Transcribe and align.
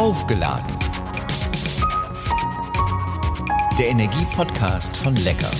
Aufgeladen. 0.00 0.64
Der 3.78 3.88
Energie-Podcast 3.90 4.96
von 4.96 5.14
Lecker. 5.16 5.50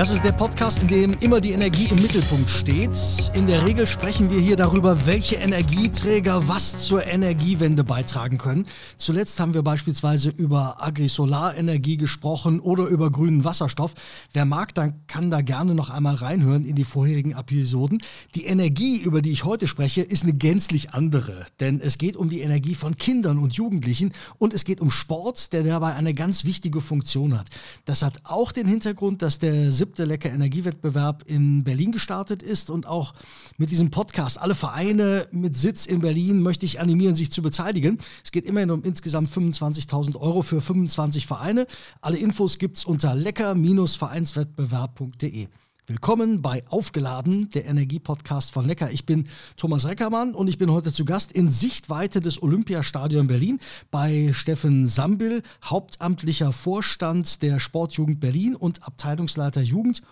Das 0.00 0.08
ist 0.08 0.24
der 0.24 0.32
Podcast, 0.32 0.80
in 0.80 0.88
dem 0.88 1.12
immer 1.20 1.42
die 1.42 1.52
Energie 1.52 1.88
im 1.90 1.96
Mittelpunkt 1.96 2.48
steht. 2.48 2.96
In 3.34 3.46
der 3.46 3.66
Regel 3.66 3.86
sprechen 3.86 4.30
wir 4.30 4.40
hier 4.40 4.56
darüber, 4.56 5.04
welche 5.04 5.36
Energieträger 5.36 6.48
was 6.48 6.86
zur 6.86 7.06
Energiewende 7.06 7.84
beitragen 7.84 8.38
können. 8.38 8.64
Zuletzt 8.96 9.38
haben 9.40 9.52
wir 9.52 9.60
beispielsweise 9.60 10.30
über 10.30 10.82
Agrisolarenergie 10.82 11.98
gesprochen 11.98 12.60
oder 12.60 12.86
über 12.86 13.10
grünen 13.10 13.44
Wasserstoff. 13.44 13.92
Wer 14.32 14.46
mag, 14.46 14.74
dann 14.74 15.06
kann 15.06 15.30
da 15.30 15.42
gerne 15.42 15.74
noch 15.74 15.90
einmal 15.90 16.14
reinhören 16.14 16.64
in 16.64 16.76
die 16.76 16.84
vorherigen 16.84 17.32
Episoden. 17.32 18.00
Die 18.34 18.46
Energie, 18.46 19.02
über 19.02 19.20
die 19.20 19.32
ich 19.32 19.44
heute 19.44 19.66
spreche, 19.66 20.00
ist 20.00 20.22
eine 20.22 20.32
gänzlich 20.32 20.94
andere, 20.94 21.44
denn 21.60 21.78
es 21.78 21.98
geht 21.98 22.16
um 22.16 22.30
die 22.30 22.40
Energie 22.40 22.74
von 22.74 22.96
Kindern 22.96 23.36
und 23.36 23.52
Jugendlichen 23.52 24.14
und 24.38 24.54
es 24.54 24.64
geht 24.64 24.80
um 24.80 24.90
Sport, 24.90 25.52
der 25.52 25.62
dabei 25.62 25.92
eine 25.92 26.14
ganz 26.14 26.46
wichtige 26.46 26.80
Funktion 26.80 27.38
hat. 27.38 27.48
Das 27.84 28.00
hat 28.00 28.20
auch 28.24 28.50
den 28.52 28.66
Hintergrund, 28.66 29.20
dass 29.20 29.38
der 29.38 29.70
siebte 29.90 30.04
Lecker 30.04 30.30
Energiewettbewerb 30.30 31.24
in 31.26 31.64
Berlin 31.64 31.90
gestartet 31.90 32.44
ist 32.44 32.70
und 32.70 32.86
auch 32.86 33.12
mit 33.58 33.72
diesem 33.72 33.90
Podcast 33.90 34.40
alle 34.40 34.54
Vereine 34.54 35.26
mit 35.32 35.56
Sitz 35.56 35.84
in 35.84 36.00
Berlin 36.00 36.42
möchte 36.42 36.64
ich 36.64 36.78
animieren, 36.78 37.16
sich 37.16 37.32
zu 37.32 37.42
beteiligen. 37.42 37.98
Es 38.22 38.30
geht 38.30 38.44
immerhin 38.44 38.70
um 38.70 38.84
insgesamt 38.84 39.30
25.000 39.30 40.14
Euro 40.14 40.42
für 40.42 40.60
25 40.60 41.26
Vereine. 41.26 41.66
Alle 42.00 42.18
Infos 42.18 42.58
gibt 42.58 42.76
es 42.76 42.84
unter 42.84 43.16
lecker-vereinswettbewerb.de. 43.16 45.48
Willkommen 45.86 46.42
bei 46.42 46.62
Aufgeladen, 46.68 47.48
der 47.50 47.64
Energiepodcast 47.64 48.52
von 48.52 48.66
Lecker. 48.66 48.90
Ich 48.92 49.06
bin 49.06 49.26
Thomas 49.56 49.86
Reckermann 49.86 50.34
und 50.34 50.46
ich 50.46 50.58
bin 50.58 50.70
heute 50.70 50.92
zu 50.92 51.04
Gast 51.04 51.32
in 51.32 51.50
Sichtweite 51.50 52.20
des 52.20 52.42
Olympiastadion 52.42 53.26
Berlin 53.26 53.58
bei 53.90 54.30
Steffen 54.32 54.86
Sambil, 54.86 55.42
hauptamtlicher 55.64 56.52
Vorstand 56.52 57.42
der 57.42 57.58
Sportjugend 57.58 58.20
Berlin 58.20 58.54
und 58.54 58.84
Abteilungsleiter 58.84 59.62
Jugend. 59.62 60.02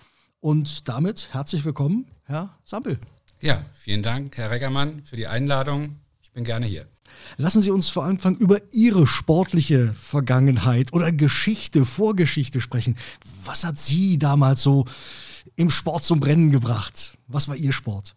Und 0.41 0.89
damit 0.89 1.29
herzlich 1.33 1.65
willkommen, 1.65 2.07
Herr 2.25 2.59
Sambil. 2.65 2.99
Ja, 3.41 3.65
vielen 3.75 4.03
Dank, 4.03 4.37
Herr 4.37 4.51
Reckermann, 4.51 5.03
für 5.05 5.17
die 5.17 5.27
Einladung. 5.27 5.97
Ich 6.23 6.33
bin 6.33 6.45
gerne 6.45 6.67
hier. 6.67 6.87
Lassen 7.37 7.63
Sie 7.63 7.71
uns 7.71 7.89
vor 7.89 8.05
Anfang 8.05 8.37
über 8.37 8.61
Ihre 8.73 9.07
sportliche 9.07 9.93
Vergangenheit 9.93 10.93
oder 10.93 11.13
Geschichte, 11.13 11.85
Vorgeschichte 11.85 12.61
sprechen. 12.61 12.97
Was 13.45 13.65
hat 13.65 13.79
Sie 13.79 14.19
damals 14.19 14.63
so 14.63 14.87
im 15.57 15.71
Sport 15.71 16.05
zum 16.05 16.21
Brennen 16.21 16.51
gebracht? 16.51 17.19
Was 17.27 17.49
war 17.49 17.57
Ihr 17.57 17.73
Sport? 17.73 18.15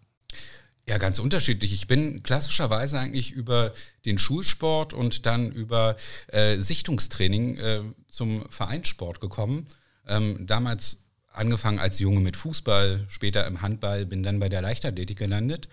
Ja, 0.88 0.98
ganz 0.98 1.20
unterschiedlich. 1.20 1.74
Ich 1.74 1.88
bin 1.88 2.24
klassischerweise 2.24 3.00
eigentlich 3.00 3.32
über 3.32 3.74
den 4.06 4.18
Schulsport 4.18 4.94
und 4.94 5.26
dann 5.26 5.52
über 5.52 5.96
äh, 6.28 6.58
Sichtungstraining 6.58 7.58
äh, 7.58 7.82
zum 8.10 8.50
Vereinssport 8.50 9.22
gekommen. 9.22 9.68
Ähm, 10.08 10.48
damals 10.48 11.06
angefangen 11.32 11.80
als 11.80 12.00
Junge 12.00 12.20
mit 12.20 12.36
Fußball, 12.36 13.06
später 13.08 13.46
im 13.48 13.62
Handball, 13.62 14.06
bin 14.06 14.24
dann 14.24 14.40
bei 14.40 14.50
der 14.50 14.62
Leichtathletik 14.62 15.20
gelandet 15.20 15.70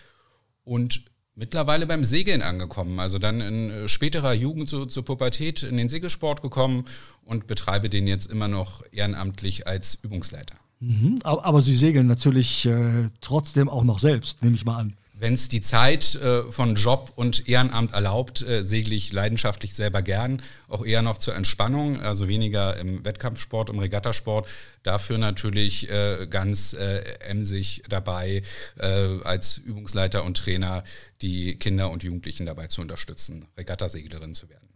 und 0.63 1.07
mittlerweile 1.35 1.87
beim 1.87 2.05
Segeln 2.05 2.43
angekommen. 2.43 3.01
Also 3.01 3.19
dann 3.19 3.41
in 3.41 3.71
äh, 3.71 3.89
späterer 3.89 4.35
Jugend 4.35 4.69
so, 4.69 4.87
zur 4.87 5.05
Pubertät 5.05 5.63
in 5.63 5.77
den 5.79 5.89
Segelsport 5.89 6.43
gekommen 6.43 6.85
und 7.25 7.47
betreibe 7.47 7.89
den 7.89 8.07
jetzt 8.07 8.31
immer 8.31 8.49
noch 8.49 8.85
ehrenamtlich 8.93 9.67
als 9.67 9.95
Übungsleiter. 9.97 10.57
Mhm, 10.81 11.19
aber, 11.25 11.61
Sie 11.61 11.75
segeln 11.75 12.07
natürlich 12.07 12.67
äh, 12.67 13.09
trotzdem 13.21 13.69
auch 13.69 13.85
noch 13.85 13.99
selbst, 13.99 14.43
nehme 14.43 14.55
ich 14.55 14.65
mal 14.65 14.77
an. 14.79 14.95
Wenn 15.21 15.35
es 15.35 15.49
die 15.49 15.61
Zeit 15.61 16.15
äh, 16.15 16.45
von 16.45 16.77
Job 16.77 17.13
und 17.17 17.49
Ehrenamt 17.49 17.93
erlaubt, 17.93 18.43
äh, 18.43 18.63
segle 18.63 18.95
ich 18.95 19.13
leidenschaftlich 19.13 19.75
selber 19.75 20.01
gern, 20.01 20.43
auch 20.69 20.85
eher 20.85 21.03
noch 21.03 21.19
zur 21.19 21.35
Entspannung, 21.35 22.01
also 22.01 22.29
weniger 22.29 22.77
im 22.77 23.05
Wettkampfsport, 23.05 23.69
im 23.71 23.81
Regattasport. 23.81 24.49
Dafür 24.85 25.19
natürlich 25.19 25.91
äh, 25.91 26.29
ganz 26.31 26.73
äh, 26.73 27.01
emsig 27.29 27.83
dabei, 27.89 28.45
äh, 28.77 28.87
als 29.25 29.59
Übungsleiter 29.59 30.23
und 30.23 30.37
Trainer 30.37 30.85
die 31.21 31.57
Kinder 31.57 31.91
und 31.91 32.05
Jugendlichen 32.05 32.47
dabei 32.47 32.69
zu 32.69 32.81
unterstützen, 32.81 33.47
Regattaseglerin 33.57 34.35
zu 34.37 34.49
werden. 34.49 34.69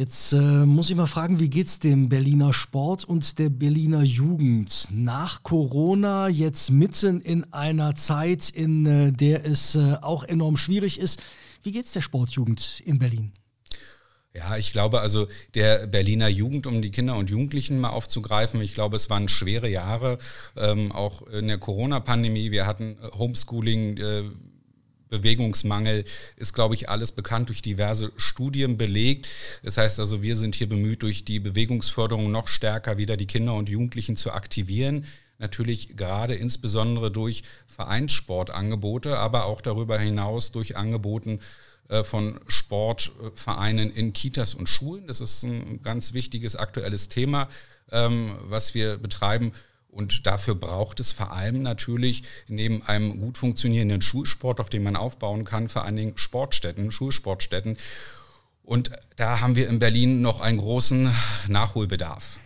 Jetzt 0.00 0.32
äh, 0.32 0.38
muss 0.38 0.88
ich 0.88 0.96
mal 0.96 1.04
fragen, 1.04 1.40
wie 1.40 1.50
geht 1.50 1.66
es 1.66 1.78
dem 1.78 2.08
Berliner 2.08 2.54
Sport 2.54 3.04
und 3.04 3.38
der 3.38 3.50
Berliner 3.50 4.02
Jugend 4.02 4.88
nach 4.90 5.42
Corona, 5.42 6.26
jetzt 6.26 6.70
mitten 6.70 7.20
in 7.20 7.52
einer 7.52 7.94
Zeit, 7.94 8.48
in 8.48 8.86
äh, 8.86 9.12
der 9.12 9.44
es 9.44 9.74
äh, 9.74 9.96
auch 10.00 10.24
enorm 10.24 10.56
schwierig 10.56 10.98
ist. 10.98 11.22
Wie 11.62 11.70
geht 11.70 11.84
es 11.84 11.92
der 11.92 12.00
Sportjugend 12.00 12.80
in 12.86 12.98
Berlin? 12.98 13.32
Ja, 14.32 14.56
ich 14.56 14.72
glaube 14.72 15.02
also 15.02 15.28
der 15.54 15.86
Berliner 15.86 16.28
Jugend, 16.28 16.66
um 16.66 16.80
die 16.80 16.92
Kinder 16.92 17.16
und 17.16 17.28
Jugendlichen 17.28 17.78
mal 17.78 17.90
aufzugreifen, 17.90 18.62
ich 18.62 18.72
glaube, 18.72 18.96
es 18.96 19.10
waren 19.10 19.28
schwere 19.28 19.68
Jahre, 19.68 20.16
ähm, 20.56 20.92
auch 20.92 21.26
in 21.26 21.46
der 21.46 21.58
Corona-Pandemie. 21.58 22.50
Wir 22.50 22.66
hatten 22.66 22.96
Homeschooling, 23.18 23.98
äh, 23.98 24.22
Bewegungsmangel 25.10 26.04
ist, 26.36 26.54
glaube 26.54 26.74
ich, 26.74 26.88
alles 26.88 27.12
bekannt 27.12 27.48
durch 27.48 27.60
diverse 27.60 28.12
Studien 28.16 28.78
belegt. 28.78 29.28
Das 29.62 29.76
heißt 29.76 30.00
also, 30.00 30.22
wir 30.22 30.36
sind 30.36 30.54
hier 30.54 30.68
bemüht, 30.68 31.02
durch 31.02 31.24
die 31.24 31.40
Bewegungsförderung 31.40 32.30
noch 32.30 32.48
stärker 32.48 32.96
wieder 32.96 33.16
die 33.16 33.26
Kinder 33.26 33.54
und 33.54 33.68
Jugendlichen 33.68 34.16
zu 34.16 34.32
aktivieren. 34.32 35.04
Natürlich 35.38 35.96
gerade 35.96 36.34
insbesondere 36.34 37.10
durch 37.10 37.42
Vereinssportangebote, 37.66 39.18
aber 39.18 39.44
auch 39.44 39.60
darüber 39.60 39.98
hinaus 39.98 40.52
durch 40.52 40.76
Angeboten 40.76 41.40
äh, 41.88 42.04
von 42.04 42.38
Sportvereinen 42.46 43.90
in 43.90 44.12
Kitas 44.12 44.54
und 44.54 44.68
Schulen. 44.68 45.06
Das 45.06 45.20
ist 45.20 45.42
ein 45.42 45.82
ganz 45.82 46.12
wichtiges 46.12 46.56
aktuelles 46.56 47.08
Thema, 47.08 47.48
ähm, 47.90 48.36
was 48.44 48.74
wir 48.74 48.96
betreiben. 48.96 49.52
Und 49.90 50.26
dafür 50.26 50.54
braucht 50.54 51.00
es 51.00 51.12
vor 51.12 51.32
allem 51.32 51.62
natürlich 51.62 52.22
neben 52.48 52.82
einem 52.82 53.18
gut 53.18 53.38
funktionierenden 53.38 54.02
Schulsport, 54.02 54.60
auf 54.60 54.70
dem 54.70 54.84
man 54.84 54.96
aufbauen 54.96 55.44
kann, 55.44 55.68
vor 55.68 55.84
allen 55.84 55.96
Dingen 55.96 56.12
Sportstätten, 56.16 56.90
Schulsportstätten. 56.90 57.76
Und 58.62 58.90
da 59.16 59.40
haben 59.40 59.56
wir 59.56 59.68
in 59.68 59.80
Berlin 59.80 60.20
noch 60.22 60.40
einen 60.40 60.58
großen 60.58 61.12
Nachholbedarf. 61.48 62.38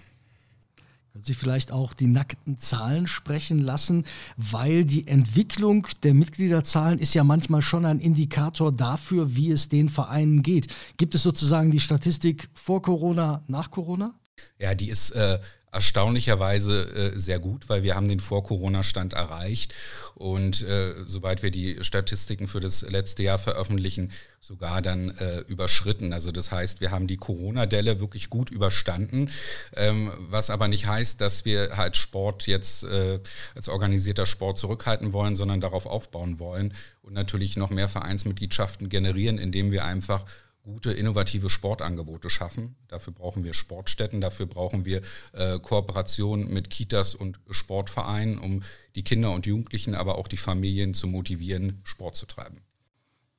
Können 1.12 1.22
Sie 1.22 1.34
vielleicht 1.34 1.70
auch 1.70 1.92
die 1.92 2.08
nackten 2.08 2.58
Zahlen 2.58 3.06
sprechen 3.06 3.60
lassen, 3.60 4.04
weil 4.36 4.84
die 4.84 5.06
Entwicklung 5.06 5.86
der 6.02 6.12
Mitgliederzahlen 6.12 6.98
ist 6.98 7.14
ja 7.14 7.22
manchmal 7.22 7.62
schon 7.62 7.84
ein 7.84 8.00
Indikator 8.00 8.72
dafür, 8.72 9.36
wie 9.36 9.52
es 9.52 9.68
den 9.68 9.88
Vereinen 9.90 10.42
geht. 10.42 10.66
Gibt 10.96 11.14
es 11.14 11.22
sozusagen 11.22 11.70
die 11.70 11.78
Statistik 11.78 12.48
vor 12.54 12.82
Corona, 12.82 13.44
nach 13.46 13.70
Corona? 13.70 14.14
Ja, 14.58 14.74
die 14.74 14.88
ist 14.88 15.10
äh, 15.10 15.38
erstaunlicherweise 15.74 17.12
äh, 17.14 17.18
sehr 17.18 17.38
gut, 17.38 17.68
weil 17.68 17.82
wir 17.82 17.94
haben 17.96 18.08
den 18.08 18.20
Vor-Corona-Stand 18.20 19.12
erreicht 19.12 19.74
und 20.14 20.62
äh, 20.62 20.94
sobald 21.04 21.42
wir 21.42 21.50
die 21.50 21.82
Statistiken 21.82 22.46
für 22.46 22.60
das 22.60 22.82
letzte 22.82 23.24
Jahr 23.24 23.38
veröffentlichen, 23.38 24.12
sogar 24.40 24.80
dann 24.82 25.10
äh, 25.18 25.40
überschritten. 25.40 26.12
Also 26.12 26.30
das 26.30 26.52
heißt, 26.52 26.80
wir 26.80 26.90
haben 26.90 27.06
die 27.06 27.16
Corona-Delle 27.16 27.98
wirklich 27.98 28.30
gut 28.30 28.50
überstanden, 28.50 29.30
ähm, 29.74 30.12
was 30.18 30.50
aber 30.50 30.68
nicht 30.68 30.86
heißt, 30.86 31.20
dass 31.20 31.44
wir 31.44 31.76
halt 31.76 31.96
Sport 31.96 32.46
jetzt 32.46 32.84
äh, 32.84 33.18
als 33.54 33.68
organisierter 33.68 34.26
Sport 34.26 34.58
zurückhalten 34.58 35.12
wollen, 35.12 35.34
sondern 35.34 35.60
darauf 35.60 35.86
aufbauen 35.86 36.38
wollen 36.38 36.74
und 37.02 37.14
natürlich 37.14 37.56
noch 37.56 37.70
mehr 37.70 37.88
Vereinsmitgliedschaften 37.88 38.88
generieren, 38.88 39.38
indem 39.38 39.72
wir 39.72 39.84
einfach 39.84 40.24
gute, 40.64 40.92
innovative 40.92 41.50
Sportangebote 41.50 42.30
schaffen. 42.30 42.74
Dafür 42.88 43.12
brauchen 43.12 43.44
wir 43.44 43.52
Sportstätten, 43.52 44.20
dafür 44.20 44.46
brauchen 44.46 44.84
wir 44.84 45.02
äh, 45.32 45.58
Kooperationen 45.60 46.52
mit 46.52 46.70
Kitas 46.70 47.14
und 47.14 47.38
Sportvereinen, 47.50 48.38
um 48.38 48.62
die 48.96 49.04
Kinder 49.04 49.32
und 49.32 49.46
Jugendlichen, 49.46 49.94
aber 49.94 50.16
auch 50.16 50.26
die 50.26 50.38
Familien 50.38 50.94
zu 50.94 51.06
motivieren, 51.06 51.80
Sport 51.84 52.16
zu 52.16 52.26
treiben. 52.26 52.62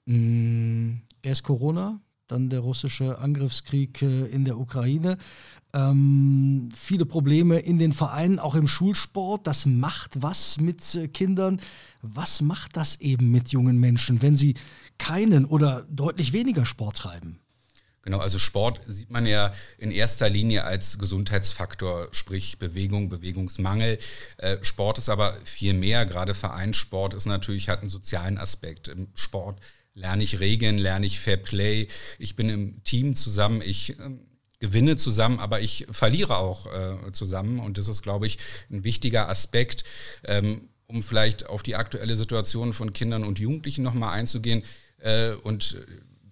Mm, 0.06 1.02
erst 1.24 1.44
Corona, 1.44 2.00
dann 2.28 2.50
der 2.50 2.60
russische 2.60 3.18
Angriffskrieg 3.18 4.04
äh, 4.04 4.26
in 4.28 4.46
der 4.46 4.60
Ukraine. 4.60 5.18
Ähm, 5.74 6.70
viele 6.76 7.06
Probleme 7.06 7.58
in 7.60 7.80
den 7.80 7.92
Vereinen, 7.92 8.40
auch 8.40 8.56
im 8.56 8.68
Schulsport. 8.68 9.48
Das 9.48 9.66
macht 9.66 10.22
was 10.22 10.60
mit 10.60 10.94
äh, 10.94 11.08
Kindern. 11.08 11.60
Was 12.02 12.42
macht 12.42 12.78
das 12.78 13.02
eben 13.02 13.32
mit 13.32 13.50
jungen 13.50 13.80
Menschen, 13.80 14.22
wenn 14.22 14.36
sie 14.36 14.54
keinen 14.98 15.46
oder 15.46 15.86
deutlich 15.90 16.34
weniger 16.34 16.66
Sport 16.66 16.98
treiben? 16.98 17.40
Genau, 18.06 18.20
also 18.20 18.38
Sport 18.38 18.82
sieht 18.86 19.10
man 19.10 19.26
ja 19.26 19.52
in 19.80 19.90
erster 19.90 20.30
Linie 20.30 20.64
als 20.64 21.00
Gesundheitsfaktor, 21.00 22.10
sprich 22.12 22.60
Bewegung, 22.60 23.10
Bewegungsmangel. 23.10 23.98
Äh, 24.38 24.58
Sport 24.62 25.00
ist 25.00 25.10
aber 25.10 25.36
viel 25.44 25.74
mehr, 25.74 26.06
gerade 26.06 26.36
Vereinssport 26.36 27.16
ist 27.16 27.26
natürlich, 27.26 27.68
hat 27.68 27.80
einen 27.80 27.90
sozialen 27.90 28.38
Aspekt. 28.38 28.90
Im 28.90 29.08
Sport 29.16 29.60
lerne 29.96 30.22
ich 30.22 30.40
Regeln, 30.40 30.78
lerne 30.78 31.08
ich 31.08 31.20
Fair 31.20 31.38
Play, 31.38 31.88
ich 32.20 32.36
bin 32.36 32.50
im 32.50 32.84
Team 32.84 33.16
zusammen, 33.16 33.64
ich 33.66 33.98
äh, 33.98 34.12
gewinne 34.60 34.98
zusammen, 34.98 35.40
aber 35.40 35.62
ich 35.62 35.88
verliere 35.90 36.38
auch 36.38 36.68
äh, 36.68 37.12
zusammen 37.12 37.60
und 37.60 37.80
das 37.80 37.88
ist, 37.88 38.04
glaube 38.04 38.28
ich, 38.28 38.38
ein 38.70 38.84
wichtiger 38.84 39.30
Aspekt. 39.30 39.84
Ähm, 40.26 40.70
um 40.88 41.02
vielleicht 41.02 41.48
auf 41.48 41.64
die 41.64 41.76
aktuelle 41.76 42.16
Situation 42.16 42.72
von 42.72 42.94
Kindern 42.94 43.24
und 43.24 43.40
Jugendlichen 43.40 43.82
nochmal 43.82 44.14
einzugehen, 44.14 44.64
äh, 45.00 45.34
und 45.34 45.78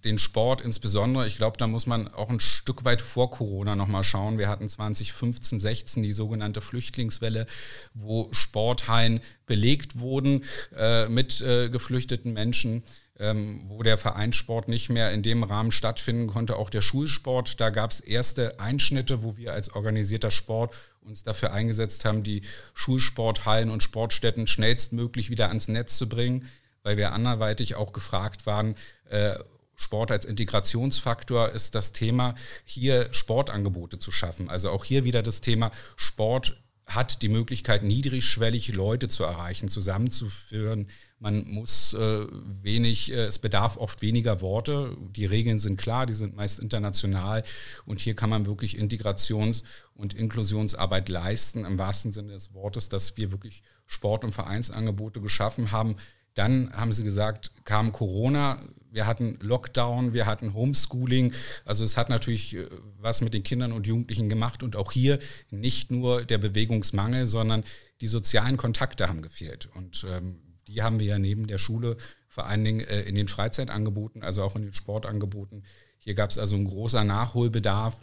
den 0.04 0.20
Sport 0.20 0.62
insbesondere, 0.62 1.28
ich 1.28 1.38
glaube, 1.38 1.58
da 1.58 1.68
muss 1.68 1.86
man 1.86 2.08
auch 2.08 2.30
ein 2.30 2.40
Stück 2.40 2.84
weit 2.84 3.02
vor 3.02 3.32
Corona 3.32 3.76
nochmal 3.76 4.04
schauen. 4.04 4.38
Wir 4.38 4.50
hatten 4.50 4.68
2015, 4.68 5.60
16 5.60 6.04
die 6.04 6.12
sogenannte 6.12 6.62
Flüchtlingswelle, 6.62 7.48
wo 7.94 8.28
Sporthallen 8.32 9.22
belegt 9.46 10.00
wurden 10.00 10.44
äh, 10.76 11.08
mit 11.08 11.42
äh, 11.42 11.70
geflüchteten 11.70 12.34
Menschen. 12.34 12.84
Ähm, 13.20 13.62
wo 13.68 13.84
der 13.84 14.00
Vereinssport 14.00 14.68
nicht 14.68 14.90
mehr 14.90 15.12
in 15.12 15.22
dem 15.22 15.44
Rahmen 15.44 15.72
stattfinden 15.72 16.26
konnte, 16.26 16.56
auch 16.56 16.72
der 16.72 16.82
Schulsport. 16.82 17.62
Da 17.62 17.70
gab 17.70 17.92
es 17.92 18.00
erste 18.00 18.60
Einschnitte, 18.60 19.22
wo 19.22 19.38
wir 19.38 19.54
als 19.54 19.70
organisierter 19.76 20.32
Sport 20.32 20.74
uns 21.02 21.22
dafür 21.22 21.54
eingesetzt 21.54 22.06
haben, 22.06 22.24
die 22.24 22.42
Schulsporthallen 22.74 23.70
und 23.70 23.84
Sportstätten 23.84 24.48
schnellstmöglich 24.48 25.30
wieder 25.30 25.50
ans 25.50 25.68
Netz 25.68 25.96
zu 26.00 26.10
bringen, 26.10 26.50
weil 26.84 26.98
wir 26.98 27.14
anderweitig 27.14 27.76
auch 27.76 27.94
gefragt 27.94 28.46
waren, 28.46 28.76
äh, 29.10 29.36
Sport 29.76 30.12
als 30.12 30.26
Integrationsfaktor 30.26 31.50
ist 31.50 31.74
das 31.74 31.94
Thema, 31.94 32.36
hier 32.64 33.12
Sportangebote 33.12 33.98
zu 33.98 34.12
schaffen. 34.12 34.50
Also 34.50 34.70
auch 34.70 34.86
hier 34.86 35.04
wieder 35.04 35.24
das 35.24 35.42
Thema 35.42 35.72
Sport 35.96 36.62
hat 36.86 37.22
die 37.22 37.30
Möglichkeit, 37.30 37.84
niedrigschwellig 37.84 38.74
Leute 38.74 39.08
zu 39.08 39.24
erreichen, 39.24 39.70
zusammenzuführen. 39.70 40.90
Man 41.18 41.48
muss 41.48 41.94
äh, 41.94 42.28
wenig, 42.62 43.12
äh, 43.12 43.26
es 43.26 43.40
bedarf 43.40 43.78
oft 43.78 44.02
weniger 44.02 44.42
Worte. 44.42 44.96
Die 45.12 45.26
Regeln 45.26 45.58
sind 45.58 45.78
klar, 45.78 46.06
die 46.06 46.14
sind 46.14 46.36
meist 46.36 46.60
international. 46.60 47.44
Und 47.86 48.00
hier 48.00 48.16
kann 48.16 48.30
man 48.30 48.46
wirklich 48.46 48.78
Integrations- 48.78 49.64
und 49.96 50.14
Inklusionsarbeit 50.14 51.08
leisten, 51.08 51.64
im 51.64 51.80
wahrsten 51.80 52.12
Sinne 52.12 52.34
des 52.34 52.54
Wortes, 52.54 52.90
dass 52.90 53.16
wir 53.16 53.32
wirklich 53.32 53.64
Sport- 53.86 54.26
und 54.26 54.34
Vereinsangebote 54.34 55.22
geschaffen 55.22 55.72
haben. 55.72 55.96
Dann 56.34 56.72
haben 56.74 56.94
sie 56.94 57.04
gesagt, 57.04 57.52
kam 57.64 57.92
Corona, 57.92 58.60
wir 58.92 59.08
hatten 59.08 59.38
Lockdown, 59.42 60.14
wir 60.14 60.26
hatten 60.26 60.54
Homeschooling. 60.54 61.34
Also 61.66 61.84
es 61.84 61.98
hat 61.98 62.10
natürlich 62.10 62.56
äh, 62.56 62.68
was 63.00 63.22
mit 63.22 63.34
den 63.34 63.44
Kindern 63.44 63.72
und 63.72 63.88
Jugendlichen 63.88 64.30
gemacht 64.30 64.64
und 64.64 64.76
auch 64.76 64.92
hier 64.92 65.20
nicht 65.50 65.92
nur 65.92 66.24
der 66.24 66.38
Bewegungsmangel, 66.38 67.26
sondern 67.26 67.64
die 68.02 68.08
sozialen 68.08 68.58
Kontakte 68.58 69.10
haben 69.10 69.22
gefehlt. 69.22 69.70
Und 69.76 70.06
ähm, 70.10 70.42
die 70.68 70.84
haben 70.84 71.00
wir 71.00 71.08
ja 71.08 71.20
neben 71.20 71.48
der 71.48 71.58
Schule 71.58 71.98
vor 72.28 72.46
allen 72.46 72.64
Dingen 72.64 72.82
äh, 72.82 73.02
in 73.02 73.16
den 73.16 73.28
Freizeitangeboten, 73.28 74.24
also 74.24 74.44
auch 74.44 74.56
in 74.56 74.64
den 74.64 74.74
Sportangeboten. 74.74 75.64
Hier 76.00 76.16
gab 76.16 76.30
es 76.30 76.38
also 76.38 76.56
einen 76.56 76.68
großer 76.68 77.04
Nachholbedarf. 77.04 78.00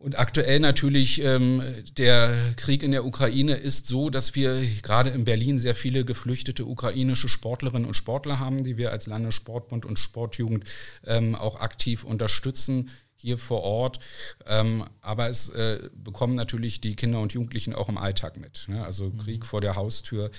Und 0.00 0.18
aktuell 0.18 0.60
natürlich 0.60 1.22
ähm, 1.22 1.62
der 1.98 2.54
Krieg 2.56 2.82
in 2.82 2.90
der 2.90 3.04
Ukraine 3.04 3.54
ist 3.56 3.86
so, 3.86 4.08
dass 4.08 4.34
wir 4.34 4.66
gerade 4.80 5.10
in 5.10 5.24
Berlin 5.24 5.58
sehr 5.58 5.74
viele 5.74 6.06
geflüchtete 6.06 6.64
ukrainische 6.64 7.28
Sportlerinnen 7.28 7.86
und 7.86 7.92
Sportler 7.92 8.38
haben, 8.38 8.64
die 8.64 8.78
wir 8.78 8.92
als 8.92 9.06
Landessportbund 9.06 9.84
und 9.84 9.98
Sportjugend 9.98 10.64
ähm, 11.04 11.34
auch 11.34 11.60
aktiv 11.60 12.02
unterstützen 12.02 12.88
hier 13.14 13.36
vor 13.36 13.62
Ort. 13.62 14.00
Ähm, 14.46 14.86
aber 15.02 15.28
es 15.28 15.50
äh, 15.50 15.90
bekommen 15.94 16.34
natürlich 16.34 16.80
die 16.80 16.96
Kinder 16.96 17.20
und 17.20 17.34
Jugendlichen 17.34 17.74
auch 17.74 17.90
im 17.90 17.98
Alltag 17.98 18.38
mit. 18.38 18.68
Ne? 18.68 18.82
Also 18.82 19.10
Krieg 19.10 19.44
vor 19.44 19.60
der 19.60 19.76
Haustür. 19.76 20.30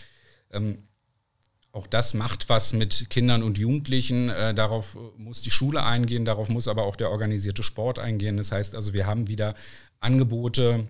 Ähm, 0.50 0.88
auch 1.72 1.88
das 1.88 2.14
macht 2.14 2.50
was 2.50 2.74
mit 2.74 3.10
Kindern 3.10 3.44
und 3.44 3.58
Jugendlichen. 3.58 4.30
Äh, 4.30 4.54
darauf 4.54 4.98
muss 5.18 5.42
die 5.42 5.52
Schule 5.52 5.84
eingehen, 5.84 6.26
darauf 6.26 6.50
muss 6.50 6.68
aber 6.68 6.84
auch 6.84 6.96
der 6.96 7.10
organisierte 7.10 7.64
Sport 7.64 8.00
eingehen. 8.00 8.38
Das 8.38 8.52
heißt 8.52 8.76
also, 8.76 8.94
wir 8.94 9.08
haben 9.08 9.28
wieder 9.28 9.56
Angebote 10.00 10.88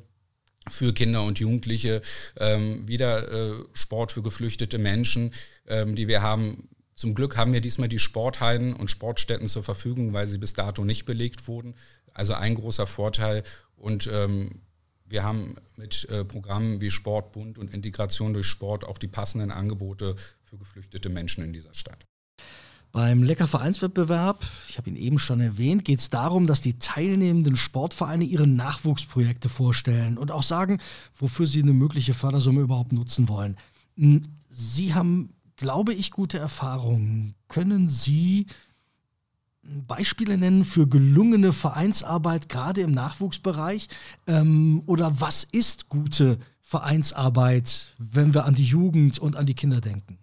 für 0.69 0.93
Kinder 0.93 1.23
und 1.23 1.39
Jugendliche, 1.39 2.01
ähm, 2.39 2.87
wieder 2.87 3.31
äh, 3.31 3.63
Sport 3.73 4.11
für 4.11 4.21
geflüchtete 4.21 4.77
Menschen, 4.77 5.33
ähm, 5.67 5.95
die 5.95 6.07
wir 6.07 6.21
haben. 6.21 6.69
Zum 6.95 7.15
Glück 7.15 7.35
haben 7.35 7.53
wir 7.53 7.61
diesmal 7.61 7.89
die 7.89 7.99
Sporthallen 7.99 8.75
und 8.75 8.91
Sportstätten 8.91 9.47
zur 9.47 9.63
Verfügung, 9.63 10.13
weil 10.13 10.27
sie 10.27 10.37
bis 10.37 10.53
dato 10.53 10.83
nicht 10.83 11.05
belegt 11.05 11.47
wurden. 11.47 11.75
Also 12.13 12.33
ein 12.33 12.55
großer 12.55 12.85
Vorteil. 12.85 13.43
Und 13.75 14.07
ähm, 14.11 14.61
wir 15.11 15.23
haben 15.23 15.55
mit 15.77 16.07
äh, 16.09 16.23
Programmen 16.25 16.81
wie 16.81 16.91
Sportbund 16.91 17.57
und 17.57 17.73
Integration 17.73 18.33
durch 18.33 18.47
Sport 18.47 18.85
auch 18.85 18.97
die 18.97 19.07
passenden 19.07 19.51
Angebote 19.51 20.15
für 20.43 20.57
geflüchtete 20.57 21.09
Menschen 21.09 21.43
in 21.43 21.53
dieser 21.53 21.73
Stadt. 21.73 22.05
Beim 22.91 23.23
Lecker-Vereinswettbewerb, 23.23 24.45
ich 24.67 24.77
habe 24.77 24.89
ihn 24.89 24.97
eben 24.97 25.17
schon 25.17 25.39
erwähnt, 25.39 25.85
geht 25.85 25.99
es 25.99 26.09
darum, 26.09 26.45
dass 26.45 26.59
die 26.59 26.77
teilnehmenden 26.77 27.55
Sportvereine 27.55 28.25
ihre 28.25 28.47
Nachwuchsprojekte 28.47 29.47
vorstellen 29.47 30.17
und 30.17 30.29
auch 30.29 30.43
sagen, 30.43 30.81
wofür 31.17 31.47
sie 31.47 31.61
eine 31.61 31.71
mögliche 31.71 32.13
Fördersumme 32.13 32.61
überhaupt 32.61 32.91
nutzen 32.91 33.29
wollen. 33.29 33.55
Hm, 33.95 34.23
sie 34.49 34.93
haben, 34.93 35.33
glaube 35.55 35.93
ich, 35.93 36.11
gute 36.11 36.37
Erfahrungen. 36.37 37.35
Können 37.47 37.87
Sie 37.87 38.47
Beispiele 39.63 40.37
nennen 40.37 40.65
für 40.65 40.87
gelungene 40.87 41.53
Vereinsarbeit, 41.53 42.49
gerade 42.49 42.81
im 42.81 42.91
Nachwuchsbereich? 42.91 43.87
Ähm, 44.27 44.83
oder 44.85 45.19
was 45.19 45.43
ist 45.43 45.89
gute 45.89 46.39
Vereinsarbeit, 46.61 47.89
wenn 47.97 48.33
wir 48.33 48.45
an 48.45 48.55
die 48.55 48.65
Jugend 48.65 49.19
und 49.19 49.35
an 49.35 49.45
die 49.45 49.53
Kinder 49.53 49.81
denken? 49.81 50.17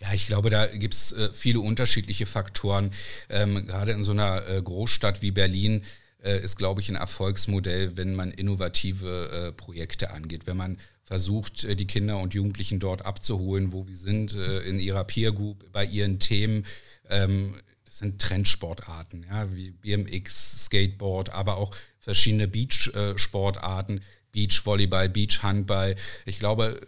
Ja, 0.00 0.12
ich 0.12 0.26
glaube, 0.26 0.50
da 0.50 0.66
gibt 0.66 0.94
es 0.94 1.12
äh, 1.12 1.30
viele 1.32 1.60
unterschiedliche 1.60 2.26
Faktoren. 2.26 2.90
Ähm, 3.28 3.66
gerade 3.66 3.92
in 3.92 4.02
so 4.02 4.12
einer 4.12 4.46
äh, 4.48 4.60
Großstadt 4.60 5.22
wie 5.22 5.30
Berlin 5.30 5.84
äh, 6.22 6.42
ist, 6.42 6.56
glaube 6.56 6.80
ich, 6.80 6.88
ein 6.88 6.96
Erfolgsmodell, 6.96 7.96
wenn 7.96 8.14
man 8.14 8.32
innovative 8.32 9.30
äh, 9.30 9.52
Projekte 9.52 10.10
angeht, 10.10 10.46
wenn 10.46 10.56
man 10.56 10.78
versucht, 11.04 11.64
äh, 11.64 11.76
die 11.76 11.86
Kinder 11.86 12.18
und 12.18 12.34
Jugendlichen 12.34 12.80
dort 12.80 13.06
abzuholen, 13.06 13.72
wo 13.72 13.86
wir 13.86 13.96
sind, 13.96 14.34
äh, 14.34 14.60
in 14.62 14.78
ihrer 14.78 15.04
Peer 15.04 15.32
Group, 15.32 15.70
bei 15.72 15.84
ihren 15.84 16.18
Themen. 16.18 16.66
Ähm, 17.08 17.54
das 17.92 17.98
sind 17.98 18.22
Trendsportarten, 18.22 19.26
ja, 19.28 19.54
wie 19.54 19.70
BMX, 19.70 20.64
Skateboard, 20.64 21.28
aber 21.34 21.58
auch 21.58 21.76
verschiedene 21.98 22.48
Beach-Sportarten, 22.48 24.00
Beachvolleyball, 24.32 25.10
Beachhandball. 25.10 25.96
Ich 26.24 26.38
glaube, 26.38 26.80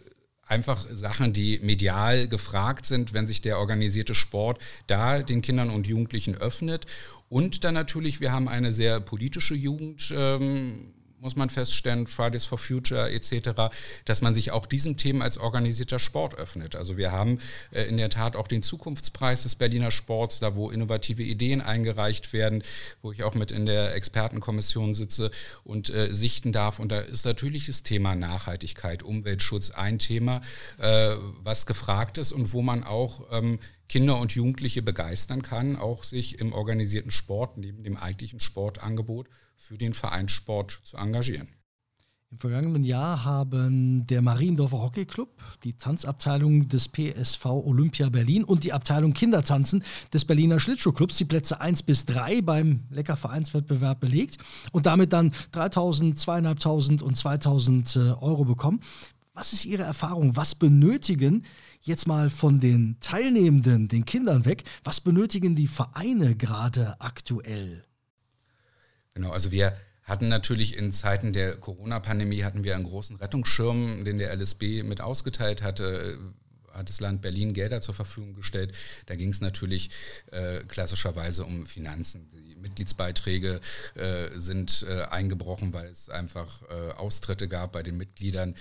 einfach 0.46 0.86
Sachen, 0.90 1.34
die 1.34 1.58
medial 1.58 2.26
gefragt 2.26 2.86
sind, 2.86 3.12
wenn 3.12 3.26
sich 3.26 3.42
der 3.42 3.58
organisierte 3.58 4.14
Sport 4.14 4.62
da 4.86 5.22
den 5.22 5.42
Kindern 5.42 5.68
und 5.68 5.86
Jugendlichen 5.86 6.36
öffnet. 6.36 6.86
Und 7.28 7.64
dann 7.64 7.74
natürlich, 7.74 8.22
wir 8.22 8.32
haben 8.32 8.48
eine 8.48 8.72
sehr 8.72 8.98
politische 8.98 9.54
Jugend. 9.54 10.10
Ähm, 10.16 10.94
muss 11.24 11.36
man 11.36 11.48
feststellen, 11.48 12.06
Fridays 12.06 12.44
for 12.44 12.58
Future 12.58 13.10
etc., 13.10 13.72
dass 14.04 14.20
man 14.20 14.34
sich 14.34 14.52
auch 14.52 14.66
diesem 14.66 14.96
Thema 14.98 15.24
als 15.24 15.38
organisierter 15.38 15.98
Sport 15.98 16.36
öffnet. 16.36 16.76
Also 16.76 16.96
wir 16.98 17.10
haben 17.10 17.40
äh, 17.72 17.84
in 17.84 17.96
der 17.96 18.10
Tat 18.10 18.36
auch 18.36 18.46
den 18.46 18.62
Zukunftspreis 18.62 19.42
des 19.42 19.54
Berliner 19.54 19.90
Sports, 19.90 20.38
da 20.38 20.54
wo 20.54 20.70
innovative 20.70 21.22
Ideen 21.22 21.62
eingereicht 21.62 22.32
werden, 22.34 22.62
wo 23.02 23.10
ich 23.10 23.24
auch 23.24 23.34
mit 23.34 23.50
in 23.50 23.64
der 23.64 23.94
Expertenkommission 23.94 24.92
sitze 24.92 25.30
und 25.64 25.88
äh, 25.88 26.12
sichten 26.12 26.52
darf. 26.52 26.78
Und 26.78 26.92
da 26.92 27.00
ist 27.00 27.24
natürlich 27.24 27.66
das 27.66 27.82
Thema 27.82 28.14
Nachhaltigkeit, 28.14 29.02
Umweltschutz 29.02 29.70
ein 29.70 29.98
Thema, 29.98 30.42
äh, 30.78 31.16
was 31.42 31.64
gefragt 31.64 32.18
ist 32.18 32.32
und 32.32 32.52
wo 32.52 32.60
man 32.60 32.84
auch 32.84 33.22
ähm, 33.32 33.58
Kinder 33.88 34.18
und 34.18 34.32
Jugendliche 34.32 34.82
begeistern 34.82 35.42
kann, 35.42 35.76
auch 35.76 36.04
sich 36.04 36.38
im 36.38 36.52
organisierten 36.52 37.10
Sport 37.10 37.58
neben 37.58 37.82
dem 37.82 37.96
eigentlichen 37.96 38.40
Sportangebot 38.40 39.28
für 39.56 39.78
den 39.78 39.94
Vereinssport 39.94 40.80
zu 40.84 40.96
engagieren. 40.96 41.48
Im 42.34 42.38
vergangenen 42.38 42.82
Jahr 42.82 43.24
haben 43.24 44.08
der 44.08 44.20
Mariendorfer 44.20 44.82
Hockey 44.82 45.04
Club, 45.04 45.40
die 45.62 45.74
Tanzabteilung 45.74 46.68
des 46.68 46.88
PSV 46.88 47.46
Olympia 47.46 48.08
Berlin 48.08 48.42
und 48.42 48.64
die 48.64 48.72
Abteilung 48.72 49.12
Kindertanzen 49.12 49.84
des 50.12 50.24
Berliner 50.24 50.58
Schlittschuhclubs 50.58 51.16
die 51.16 51.26
Plätze 51.26 51.60
1 51.60 51.84
bis 51.84 52.06
3 52.06 52.42
beim 52.42 52.80
Lecker-Vereinswettbewerb 52.90 54.00
belegt 54.00 54.38
und 54.72 54.86
damit 54.86 55.12
dann 55.12 55.30
3.000, 55.52 56.20
2.500 56.20 57.02
und 57.04 57.16
2.000 57.16 57.96
äh, 58.00 58.12
Euro 58.20 58.44
bekommen. 58.44 58.80
Was 59.34 59.52
ist 59.52 59.64
Ihre 59.64 59.84
Erfahrung? 59.84 60.34
Was 60.34 60.56
benötigen 60.56 61.44
jetzt 61.84 62.06
mal 62.06 62.30
von 62.30 62.60
den 62.60 62.96
Teilnehmenden, 63.00 63.88
den 63.88 64.04
Kindern 64.04 64.44
weg, 64.44 64.64
was 64.82 65.00
benötigen 65.00 65.54
die 65.54 65.68
Vereine 65.68 66.34
gerade 66.34 67.00
aktuell? 67.00 67.84
Genau, 69.12 69.30
also 69.30 69.52
wir 69.52 69.76
hatten 70.02 70.28
natürlich 70.28 70.76
in 70.76 70.92
Zeiten 70.92 71.32
der 71.32 71.56
Corona-Pandemie 71.56 72.42
hatten 72.42 72.64
wir 72.64 72.74
einen 72.74 72.84
großen 72.84 73.16
Rettungsschirm, 73.16 74.04
den 74.04 74.18
der 74.18 74.34
LSB 74.34 74.82
mit 74.82 75.00
ausgeteilt 75.00 75.62
hatte, 75.62 76.18
hat 76.74 76.88
das 76.88 77.00
Land 77.00 77.22
Berlin 77.22 77.54
Gelder 77.54 77.80
zur 77.80 77.94
Verfügung 77.94 78.34
gestellt. 78.34 78.74
Da 79.06 79.16
ging 79.16 79.30
es 79.30 79.40
natürlich 79.40 79.90
äh, 80.30 80.60
klassischerweise 80.64 81.44
um 81.44 81.66
Finanzen. 81.66 82.30
Die 82.30 82.56
Mitgliedsbeiträge 82.56 83.60
äh, 83.94 84.28
sind 84.36 84.84
äh, 84.88 85.02
eingebrochen, 85.04 85.72
weil 85.72 85.86
es 85.86 86.08
einfach 86.08 86.62
äh, 86.70 86.92
Austritte 86.92 87.48
gab 87.48 87.72
bei 87.72 87.82
den 87.82 87.96
Mitgliedern. 87.96 88.54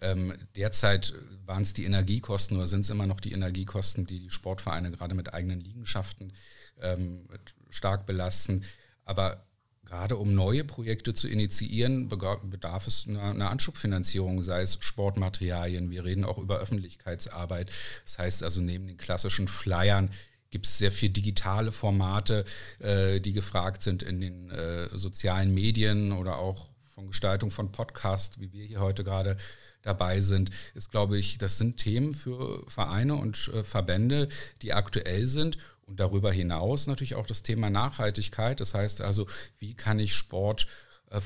Ähm, 0.00 0.34
derzeit 0.56 1.14
waren 1.46 1.62
es 1.62 1.72
die 1.72 1.84
Energiekosten 1.84 2.56
oder 2.56 2.66
sind 2.66 2.80
es 2.80 2.90
immer 2.90 3.06
noch 3.06 3.20
die 3.20 3.32
Energiekosten, 3.32 4.06
die 4.06 4.20
die 4.20 4.30
Sportvereine 4.30 4.90
gerade 4.90 5.14
mit 5.14 5.32
eigenen 5.32 5.60
Liegenschaften 5.60 6.32
ähm, 6.80 7.28
stark 7.68 8.06
belasten. 8.06 8.64
Aber 9.04 9.44
gerade 9.90 10.16
um 10.16 10.34
neue 10.34 10.62
Projekte 10.62 11.14
zu 11.14 11.26
initiieren, 11.26 12.08
bedarf 12.08 12.86
es 12.86 13.08
einer, 13.08 13.50
Anschubfinanzierung, 13.50 14.40
sei 14.40 14.62
es 14.62 14.78
Sportmaterialien. 14.80 15.90
Wir 15.90 16.04
reden 16.04 16.24
auch 16.24 16.38
über 16.38 16.58
Öffentlichkeitsarbeit. 16.58 17.72
Das 18.04 18.20
heißt 18.20 18.44
also 18.44 18.60
neben 18.60 18.86
den 18.86 18.98
klassischen 18.98 19.48
Flyern 19.48 20.10
gibt 20.50 20.66
es 20.66 20.78
sehr 20.78 20.92
viele 20.92 21.12
digitale 21.12 21.72
Formate, 21.72 22.44
äh, 22.78 23.20
die 23.20 23.32
gefragt 23.32 23.82
sind 23.82 24.04
in 24.04 24.20
den 24.20 24.50
äh, 24.50 24.96
sozialen 24.96 25.52
Medien 25.52 26.12
oder 26.12 26.38
auch 26.38 26.68
von 26.94 27.08
Gestaltung 27.08 27.50
von 27.50 27.72
Podcasts, 27.72 28.38
wie 28.38 28.52
wir 28.52 28.64
hier 28.64 28.80
heute 28.80 29.02
gerade 29.02 29.38
dabei 29.82 30.20
sind, 30.20 30.50
ist, 30.74 30.90
glaube 30.90 31.18
ich, 31.18 31.38
das 31.38 31.58
sind 31.58 31.78
Themen 31.78 32.12
für 32.12 32.64
Vereine 32.68 33.14
und 33.16 33.50
äh, 33.54 33.64
Verbände, 33.64 34.28
die 34.62 34.72
aktuell 34.72 35.26
sind 35.26 35.58
und 35.90 35.98
darüber 35.98 36.32
hinaus 36.32 36.86
natürlich 36.86 37.16
auch 37.16 37.26
das 37.26 37.42
Thema 37.42 37.68
Nachhaltigkeit. 37.68 38.60
Das 38.60 38.74
heißt 38.74 39.00
also, 39.00 39.26
wie 39.58 39.74
kann 39.74 39.98
ich 39.98 40.14
Sport 40.14 40.68
äh, 41.10 41.20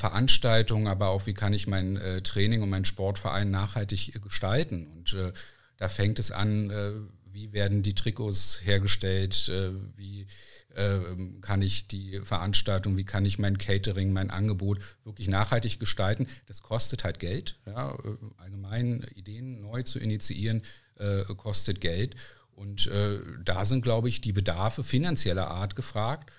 aber 0.86 1.08
auch 1.08 1.26
wie 1.26 1.34
kann 1.34 1.52
ich 1.52 1.66
mein 1.66 1.96
äh, 1.98 2.22
Training 2.22 2.62
und 2.62 2.70
meinen 2.70 2.86
Sportverein 2.86 3.50
nachhaltig 3.50 4.18
gestalten. 4.22 4.86
Und 4.86 5.12
äh, 5.12 5.32
da 5.76 5.90
fängt 5.90 6.18
es 6.18 6.30
an, 6.30 6.70
äh, 6.70 6.92
wie 7.30 7.52
werden 7.52 7.82
die 7.82 7.94
Trikots 7.94 8.60
hergestellt, 8.64 9.48
äh, 9.50 9.70
wie 9.96 10.26
ähm, 10.76 11.40
kann 11.42 11.60
ich 11.60 11.86
die 11.86 12.20
Veranstaltung, 12.24 12.96
wie 12.96 13.04
kann 13.04 13.26
ich 13.26 13.38
mein 13.38 13.58
Catering, 13.58 14.12
mein 14.12 14.30
Angebot 14.30 14.80
wirklich 15.04 15.28
nachhaltig 15.28 15.78
gestalten. 15.78 16.26
Das 16.46 16.62
kostet 16.62 17.04
halt 17.04 17.18
Geld. 17.18 17.58
Ja, 17.66 17.92
äh, 17.92 18.16
allgemein 18.38 19.06
Ideen 19.14 19.60
neu 19.60 19.82
zu 19.82 19.98
initiieren, 19.98 20.62
äh, 20.98 21.24
kostet 21.34 21.80
Geld. 21.82 22.16
Und 22.54 22.86
äh, 22.86 23.20
da 23.44 23.64
sind, 23.64 23.82
glaube 23.82 24.08
ich, 24.08 24.20
die 24.20 24.32
Bedarfe 24.32 24.84
finanzieller 24.84 25.50
Art 25.50 25.76
gefragt. 25.76 26.30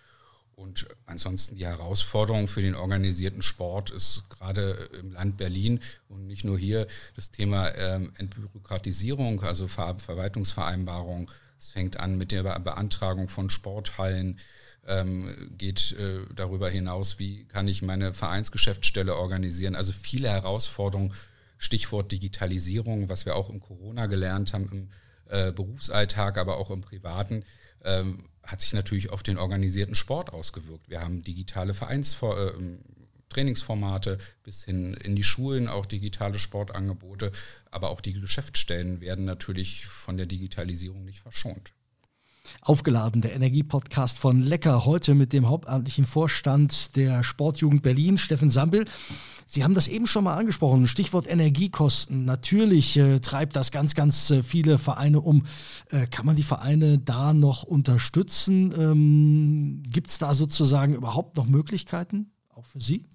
Und 0.55 0.87
ansonsten 1.05 1.57
die 1.57 1.65
Herausforderung 1.65 2.47
für 2.47 2.61
den 2.61 2.75
organisierten 2.75 3.41
Sport 3.41 3.89
ist 3.89 4.23
gerade 4.29 4.89
im 4.97 5.11
Land 5.11 5.35
Berlin 5.35 5.81
und 6.07 6.27
nicht 6.27 6.45
nur 6.45 6.57
hier 6.57 6.87
das 7.15 7.29
Thema 7.29 7.75
ähm, 7.75 8.13
Entbürokratisierung, 8.17 9.41
also 9.41 9.67
Ver 9.67 9.97
Verwaltungsvereinbarung, 9.99 11.29
es 11.57 11.71
fängt 11.71 11.99
an 11.99 12.17
mit 12.17 12.31
der 12.31 12.43
Beantragung 12.59 13.27
von 13.27 13.49
Sporthallen, 13.49 14.39
ähm, 14.87 15.51
geht 15.57 15.93
äh, 15.93 16.21
darüber 16.33 16.69
hinaus, 16.69 17.19
wie 17.19 17.45
kann 17.45 17.67
ich 17.67 17.81
meine 17.81 18.13
Vereinsgeschäftsstelle 18.13 19.15
organisieren. 19.15 19.75
Also 19.75 19.91
viele 19.91 20.29
Herausforderungen, 20.29 21.13
Stichwort 21.57 22.11
Digitalisierung, 22.11 23.09
was 23.09 23.25
wir 23.25 23.35
auch 23.35 23.49
im 23.49 23.59
Corona 23.59 24.05
gelernt 24.05 24.53
haben, 24.53 24.69
im 24.71 24.89
äh, 25.29 25.51
Berufsalltag, 25.51 26.37
aber 26.37 26.57
auch 26.57 26.71
im 26.71 26.81
privaten, 26.81 27.43
ähm, 27.83 28.25
hat 28.43 28.61
sich 28.61 28.73
natürlich 28.73 29.09
auf 29.09 29.23
den 29.23 29.37
organisierten 29.37 29.95
Sport 29.95 30.31
ausgewirkt. 30.31 30.89
Wir 30.89 31.01
haben 31.01 31.23
digitale 31.23 31.73
Vereinsfor 31.73 32.39
äh, 32.39 32.53
Trainingsformate 33.29 34.17
bis 34.43 34.63
hin 34.63 34.93
in 34.93 35.15
die 35.15 35.23
Schulen, 35.23 35.67
auch 35.67 35.85
digitale 35.85 36.39
Sportangebote, 36.39 37.31
aber 37.71 37.89
auch 37.89 38.01
die 38.01 38.13
Geschäftsstellen 38.13 39.01
werden 39.01 39.25
natürlich 39.25 39.87
von 39.87 40.15
der 40.15 40.25
Digitalisierung 40.25 41.03
nicht 41.03 41.19
verschont. 41.19 41.73
Aufgeladen, 42.61 43.21
der 43.21 43.33
Energiepodcast 43.33 44.19
von 44.19 44.41
Lecker, 44.41 44.85
heute 44.85 45.15
mit 45.15 45.33
dem 45.33 45.49
hauptamtlichen 45.49 46.05
Vorstand 46.05 46.95
der 46.95 47.23
Sportjugend 47.23 47.81
Berlin, 47.81 48.17
Steffen 48.17 48.49
Sambel. 48.49 48.85
Sie 49.45 49.63
haben 49.63 49.75
das 49.75 49.87
eben 49.87 50.07
schon 50.07 50.23
mal 50.23 50.35
angesprochen, 50.35 50.87
Stichwort 50.87 51.27
Energiekosten. 51.27 52.25
Natürlich 52.25 52.97
äh, 52.97 53.19
treibt 53.19 53.55
das 53.55 53.71
ganz, 53.71 53.93
ganz 53.93 54.31
äh, 54.31 54.41
viele 54.41 54.77
Vereine 54.77 55.21
um. 55.21 55.45
Äh, 55.91 56.07
kann 56.07 56.25
man 56.25 56.35
die 56.35 56.43
Vereine 56.43 56.97
da 56.97 57.33
noch 57.33 57.63
unterstützen? 57.63 58.73
Ähm, 58.77 59.83
Gibt 59.87 60.09
es 60.09 60.17
da 60.17 60.33
sozusagen 60.33 60.95
überhaupt 60.95 61.37
noch 61.37 61.45
Möglichkeiten, 61.45 62.31
auch 62.55 62.65
für 62.65 62.81
Sie? 62.81 63.05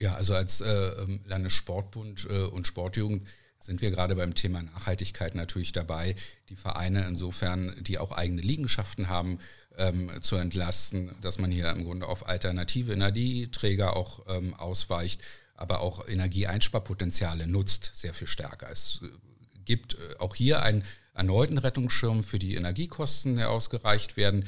Ja, 0.00 0.14
also 0.14 0.34
als 0.34 0.60
äh, 0.60 0.68
ähm, 0.68 1.20
Landessportbund 1.26 2.26
äh, 2.28 2.42
und 2.42 2.66
Sportjugend 2.66 3.24
sind 3.62 3.80
wir 3.80 3.90
gerade 3.90 4.16
beim 4.16 4.34
Thema 4.34 4.62
Nachhaltigkeit 4.62 5.34
natürlich 5.34 5.72
dabei, 5.72 6.16
die 6.48 6.56
Vereine 6.56 7.06
insofern, 7.06 7.74
die 7.80 7.98
auch 7.98 8.12
eigene 8.12 8.42
Liegenschaften 8.42 9.08
haben, 9.08 9.38
ähm, 9.78 10.10
zu 10.20 10.36
entlasten, 10.36 11.14
dass 11.20 11.38
man 11.38 11.50
hier 11.50 11.70
im 11.70 11.84
Grunde 11.84 12.06
auf 12.06 12.28
alternative 12.28 12.92
Energieträger 12.92 13.96
auch 13.96 14.26
ähm, 14.28 14.54
ausweicht, 14.54 15.22
aber 15.54 15.80
auch 15.80 16.06
Energieeinsparpotenziale 16.06 17.46
nutzt 17.46 17.92
sehr 17.94 18.14
viel 18.14 18.26
stärker. 18.26 18.70
Es 18.70 19.00
äh, 19.02 19.08
gibt 19.64 19.94
äh, 19.94 20.18
auch 20.18 20.34
hier 20.34 20.62
einen 20.62 20.84
erneuten 21.14 21.58
Rettungsschirm 21.58 22.22
für 22.22 22.38
die 22.38 22.54
Energiekosten, 22.54 23.36
der 23.36 23.50
ausgereicht 23.50 24.16
werden. 24.16 24.46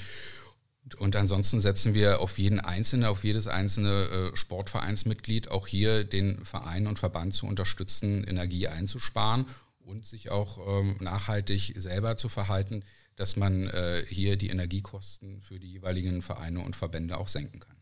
Und 0.98 1.16
ansonsten 1.16 1.60
setzen 1.60 1.94
wir 1.94 2.20
auf 2.20 2.38
jeden 2.38 2.60
Einzelnen, 2.60 3.06
auf 3.06 3.24
jedes 3.24 3.46
einzelne 3.46 4.32
äh, 4.32 4.36
Sportvereinsmitglied 4.36 5.50
auch 5.50 5.66
hier 5.66 6.04
den 6.04 6.44
Verein 6.44 6.86
und 6.86 6.98
Verband 6.98 7.32
zu 7.32 7.46
unterstützen, 7.46 8.22
Energie 8.24 8.68
einzusparen 8.68 9.46
und 9.80 10.04
sich 10.04 10.30
auch 10.30 10.58
ähm, 10.66 10.96
nachhaltig 11.00 11.72
selber 11.76 12.16
zu 12.16 12.28
verhalten, 12.28 12.84
dass 13.16 13.36
man 13.36 13.68
äh, 13.68 14.04
hier 14.08 14.36
die 14.36 14.48
Energiekosten 14.48 15.40
für 15.40 15.58
die 15.58 15.72
jeweiligen 15.72 16.20
Vereine 16.20 16.60
und 16.60 16.76
Verbände 16.76 17.16
auch 17.16 17.28
senken 17.28 17.60
kann. 17.60 17.76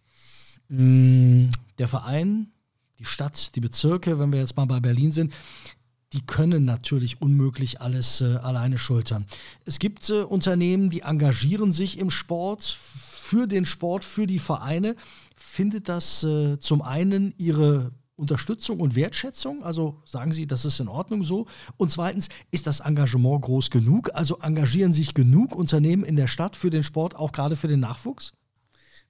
Mm, 0.68 1.50
der 1.78 1.88
Verein, 1.88 2.52
die 2.98 3.04
Stadt, 3.04 3.56
die 3.56 3.60
Bezirke, 3.60 4.18
wenn 4.18 4.32
wir 4.32 4.40
jetzt 4.40 4.56
mal 4.56 4.66
bei 4.66 4.80
Berlin 4.80 5.10
sind, 5.10 5.34
die 6.12 6.24
können 6.24 6.64
natürlich 6.64 7.22
unmöglich 7.22 7.80
alles 7.80 8.20
äh, 8.20 8.36
alleine 8.36 8.78
schultern. 8.78 9.26
Es 9.64 9.78
gibt 9.78 10.08
äh, 10.10 10.22
Unternehmen, 10.22 10.90
die 10.90 11.00
engagieren 11.00 11.72
sich 11.72 11.98
im 11.98 12.10
Sport, 12.10 12.62
für 12.62 13.46
den 13.46 13.64
Sport, 13.64 14.04
für 14.04 14.26
die 14.26 14.38
Vereine. 14.38 14.94
Findet 15.36 15.88
das 15.88 16.22
äh, 16.22 16.58
zum 16.58 16.82
einen 16.82 17.32
ihre 17.38 17.92
Unterstützung 18.16 18.80
und 18.80 18.94
Wertschätzung? 18.94 19.62
Also 19.62 20.02
sagen 20.04 20.32
Sie, 20.32 20.46
das 20.46 20.64
ist 20.64 20.80
in 20.80 20.88
Ordnung 20.88 21.24
so? 21.24 21.46
Und 21.78 21.90
zweitens, 21.90 22.28
ist 22.50 22.66
das 22.66 22.80
Engagement 22.80 23.42
groß 23.42 23.70
genug? 23.70 24.10
Also 24.14 24.38
engagieren 24.40 24.92
sich 24.92 25.14
genug 25.14 25.54
Unternehmen 25.54 26.04
in 26.04 26.16
der 26.16 26.26
Stadt 26.26 26.56
für 26.56 26.70
den 26.70 26.82
Sport, 26.82 27.16
auch 27.16 27.32
gerade 27.32 27.56
für 27.56 27.68
den 27.68 27.80
Nachwuchs? 27.80 28.34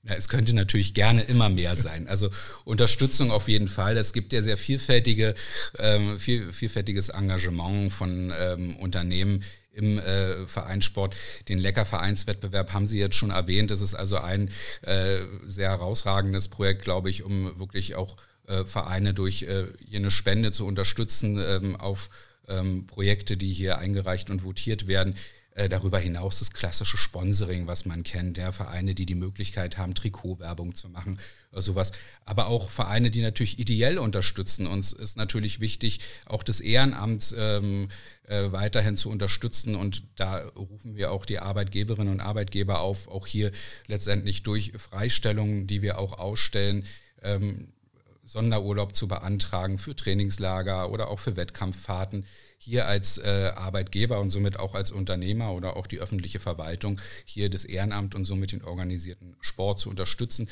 Ja, 0.05 0.15
es 0.15 0.29
könnte 0.29 0.53
natürlich 0.55 0.95
gerne 0.95 1.23
immer 1.23 1.49
mehr 1.49 1.77
sein. 1.77 2.09
Also 2.09 2.29
Unterstützung 2.65 3.31
auf 3.31 3.47
jeden 3.47 3.69
Fall. 3.69 3.97
Es 3.97 4.13
gibt 4.13 4.33
ja 4.33 4.43
sehr 4.43 4.57
vielfältige, 4.57 5.35
ähm, 5.79 6.19
viel, 6.19 6.53
vielfältiges 6.53 7.11
Engagement 7.11 7.93
von 7.93 8.33
ähm, 8.37 8.77
Unternehmen 8.77 9.45
im 9.73 10.01
äh, 10.01 10.47
Vereinssport. 10.49 11.15
Den 11.49 11.61
Lecker-Vereinswettbewerb 11.61 12.73
haben 12.73 12.87
Sie 12.87 12.99
jetzt 12.99 13.15
schon 13.15 13.31
erwähnt. 13.31 13.71
Das 13.71 13.81
ist 13.81 13.95
also 13.95 14.19
ein 14.19 14.51
äh, 14.83 15.21
sehr 15.47 15.71
herausragendes 15.71 16.49
Projekt, 16.49 16.83
glaube 16.83 17.09
ich, 17.09 17.23
um 17.23 17.59
wirklich 17.61 17.95
auch 17.95 18.17
äh, 18.49 18.65
Vereine 18.65 19.15
durch 19.15 19.45
äh, 19.45 19.67
jene 19.79 20.11
Spende 20.11 20.51
zu 20.51 20.67
unterstützen 20.67 21.39
ähm, 21.39 21.77
auf 21.77 22.11
ähm, 22.49 22.89
Projekte, 22.89 23.37
die 23.37 23.53
hier 23.53 23.79
eingereicht 23.79 24.31
und 24.31 24.43
votiert 24.43 24.89
werden. 24.89 25.15
Äh, 25.55 25.69
darüber 25.69 25.99
hinaus 25.99 26.39
das 26.39 26.51
klassische 26.51 26.97
Sponsoring, 26.97 27.67
was 27.67 27.85
man 27.85 28.05
kennt, 28.05 28.39
der 28.39 28.55
Vereine, 28.55 28.95
die 28.95 29.05
die 29.05 29.15
Möglichkeit 29.15 29.77
haben, 29.77 29.95
Trikotwerbung 29.95 30.75
zu 30.75 30.89
machen, 30.89 31.19
äh, 31.53 31.61
sowas. 31.61 31.93
Aber 32.25 32.47
auch 32.47 32.71
Vereine, 32.71 33.11
die 33.11 33.21
natürlich 33.21 33.59
ideell 33.59 33.99
unterstützen. 33.99 34.67
Uns 34.67 34.95
ist 34.95 35.19
natürlich 35.19 35.61
wichtig, 35.61 36.01
auch 36.25 36.43
das 36.43 36.61
Ehrenamt 36.61 37.35
ähm, 37.37 37.89
äh, 38.23 38.51
weiterhin 38.51 38.97
zu 38.97 39.11
unterstützen. 39.11 39.75
Und 39.75 40.05
da 40.17 40.39
rufen 40.57 40.97
wir 40.97 41.13
auch 41.13 41.27
die 41.27 41.39
Arbeitgeberinnen 41.39 42.15
und 42.15 42.21
Arbeitgeber 42.21 42.81
auf, 42.81 43.09
auch 43.09 43.27
hier 43.27 43.53
letztendlich 43.89 44.43
durch 44.45 44.73
Freistellungen, 44.79 45.67
die 45.67 45.83
wir 45.83 45.99
auch 45.99 46.19
ausstellen, 46.19 46.87
ähm, 47.21 47.69
Sonderurlaub 48.25 48.95
zu 48.95 49.07
beantragen 49.07 49.79
für 49.79 49.95
Trainingslager 49.95 50.91
oder 50.91 51.09
auch 51.09 51.19
für 51.19 51.37
Wettkampffahrten 51.37 52.25
hier 52.65 52.87
als 52.87 53.19
äh, 53.19 53.53
Arbeitgeber 53.57 54.21
und 54.21 54.31
somit 54.31 54.57
auch 54.57 54.77
als 54.77 54.93
Unternehmer 54.93 55.53
oder 55.53 55.77
auch 55.77 55.89
die 55.89 55.99
öffentliche 55.99 56.39
Verwaltung 56.39 57.01
hier 57.25 57.51
das 57.51 57.65
Ehrenamt 57.65 58.15
und 58.15 58.25
somit 58.25 58.53
den 58.53 58.63
organisierten 58.63 59.37
Sport 59.41 59.81
zu 59.81 59.91
unterstützen. 59.91 60.49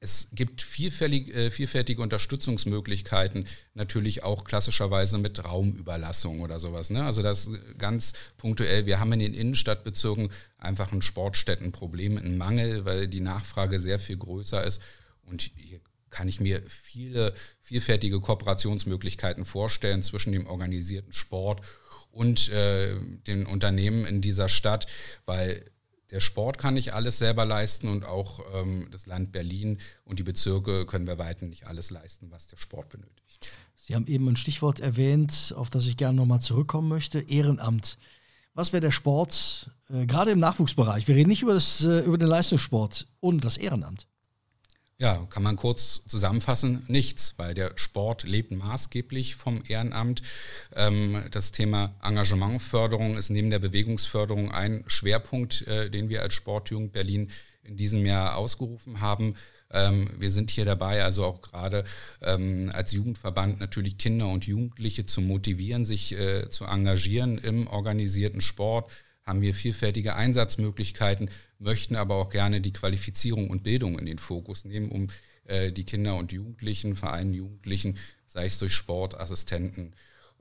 Es 0.00 0.28
gibt 0.32 0.66
äh, 0.78 1.50
vielfältige 1.50 2.02
Unterstützungsmöglichkeiten, 2.02 3.46
natürlich 3.72 4.22
auch 4.22 4.44
klassischerweise 4.44 5.16
mit 5.16 5.42
Raumüberlassung 5.42 6.40
oder 6.40 6.58
sowas. 6.58 6.90
Ne? 6.90 7.04
Also 7.04 7.22
das 7.22 7.50
ganz 7.78 8.12
punktuell. 8.36 8.84
Wir 8.84 9.00
haben 9.00 9.12
in 9.12 9.20
den 9.20 9.34
Innenstadtbezirken 9.34 10.30
einfach 10.58 10.92
ein 10.92 11.00
Sportstättenproblem, 11.00 12.18
einen 12.18 12.36
Mangel, 12.36 12.84
weil 12.84 13.08
die 13.08 13.20
Nachfrage 13.20 13.80
sehr 13.80 13.98
viel 13.98 14.18
größer 14.18 14.62
ist. 14.62 14.82
Und 15.22 15.40
hier 15.56 15.80
kann 16.10 16.28
ich 16.28 16.40
mir 16.40 16.62
viele 16.68 17.34
vielfältige 17.60 18.20
Kooperationsmöglichkeiten 18.20 19.44
vorstellen 19.44 20.02
zwischen 20.02 20.32
dem 20.32 20.46
organisierten 20.46 21.12
Sport 21.12 21.62
und 22.10 22.48
äh, 22.50 22.96
den 23.26 23.46
Unternehmen 23.46 24.04
in 24.04 24.20
dieser 24.20 24.48
Stadt, 24.48 24.86
weil 25.24 25.70
der 26.10 26.20
Sport 26.20 26.58
kann 26.58 26.74
nicht 26.74 26.92
alles 26.92 27.18
selber 27.18 27.44
leisten 27.44 27.88
und 27.88 28.04
auch 28.04 28.40
ähm, 28.52 28.88
das 28.90 29.06
Land 29.06 29.30
Berlin 29.32 29.78
und 30.04 30.18
die 30.18 30.24
Bezirke 30.24 30.86
können 30.86 31.04
bei 31.04 31.18
weitem 31.18 31.48
nicht 31.48 31.68
alles 31.68 31.90
leisten, 31.90 32.30
was 32.30 32.48
der 32.48 32.56
Sport 32.56 32.88
benötigt. 32.88 33.48
Sie 33.74 33.94
haben 33.94 34.06
eben 34.06 34.28
ein 34.28 34.36
Stichwort 34.36 34.80
erwähnt, 34.80 35.54
auf 35.56 35.70
das 35.70 35.86
ich 35.86 35.96
gerne 35.96 36.16
nochmal 36.16 36.40
zurückkommen 36.40 36.88
möchte, 36.88 37.20
Ehrenamt. 37.20 37.98
Was 38.54 38.72
wäre 38.72 38.80
der 38.80 38.90
Sport, 38.90 39.70
äh, 39.88 40.06
gerade 40.06 40.32
im 40.32 40.40
Nachwuchsbereich, 40.40 41.06
wir 41.06 41.14
reden 41.14 41.28
nicht 41.28 41.42
über, 41.42 41.54
das, 41.54 41.84
äh, 41.84 42.00
über 42.00 42.18
den 42.18 42.28
Leistungssport, 42.28 43.06
ohne 43.20 43.38
das 43.38 43.56
Ehrenamt? 43.56 44.06
Ja, 45.00 45.26
kann 45.30 45.42
man 45.42 45.56
kurz 45.56 46.04
zusammenfassen, 46.06 46.84
nichts, 46.86 47.32
weil 47.38 47.54
der 47.54 47.72
Sport 47.76 48.24
lebt 48.24 48.52
maßgeblich 48.52 49.34
vom 49.34 49.62
Ehrenamt. 49.66 50.20
Ähm, 50.76 51.24
das 51.30 51.52
Thema 51.52 51.94
Engagementförderung 52.02 53.16
ist 53.16 53.30
neben 53.30 53.48
der 53.48 53.60
Bewegungsförderung 53.60 54.52
ein 54.52 54.84
Schwerpunkt, 54.88 55.66
äh, 55.66 55.88
den 55.88 56.10
wir 56.10 56.20
als 56.20 56.34
Sportjugend 56.34 56.92
Berlin 56.92 57.30
in 57.62 57.78
diesem 57.78 58.04
Jahr 58.04 58.36
ausgerufen 58.36 59.00
haben. 59.00 59.36
Ähm, 59.72 60.10
wir 60.18 60.30
sind 60.30 60.50
hier 60.50 60.66
dabei, 60.66 61.02
also 61.02 61.24
auch 61.24 61.40
gerade 61.40 61.84
ähm, 62.20 62.70
als 62.74 62.92
Jugendverband 62.92 63.58
natürlich 63.58 63.96
Kinder 63.96 64.28
und 64.28 64.46
Jugendliche 64.46 65.06
zu 65.06 65.22
motivieren, 65.22 65.86
sich 65.86 66.12
äh, 66.12 66.50
zu 66.50 66.66
engagieren 66.66 67.38
im 67.38 67.68
organisierten 67.68 68.42
Sport 68.42 68.90
haben 69.24 69.42
wir 69.42 69.54
vielfältige 69.54 70.14
Einsatzmöglichkeiten, 70.14 71.30
möchten 71.58 71.96
aber 71.96 72.16
auch 72.16 72.30
gerne 72.30 72.60
die 72.60 72.72
Qualifizierung 72.72 73.50
und 73.50 73.62
Bildung 73.62 73.98
in 73.98 74.06
den 74.06 74.18
Fokus 74.18 74.64
nehmen, 74.64 74.90
um 74.90 75.08
äh, 75.44 75.72
die 75.72 75.84
Kinder 75.84 76.16
und 76.16 76.32
Jugendlichen, 76.32 76.96
vor 76.96 77.12
allem 77.12 77.32
Jugendlichen, 77.32 77.98
sei 78.26 78.46
es 78.46 78.58
durch 78.58 78.74
Sportassistenten 78.74 79.94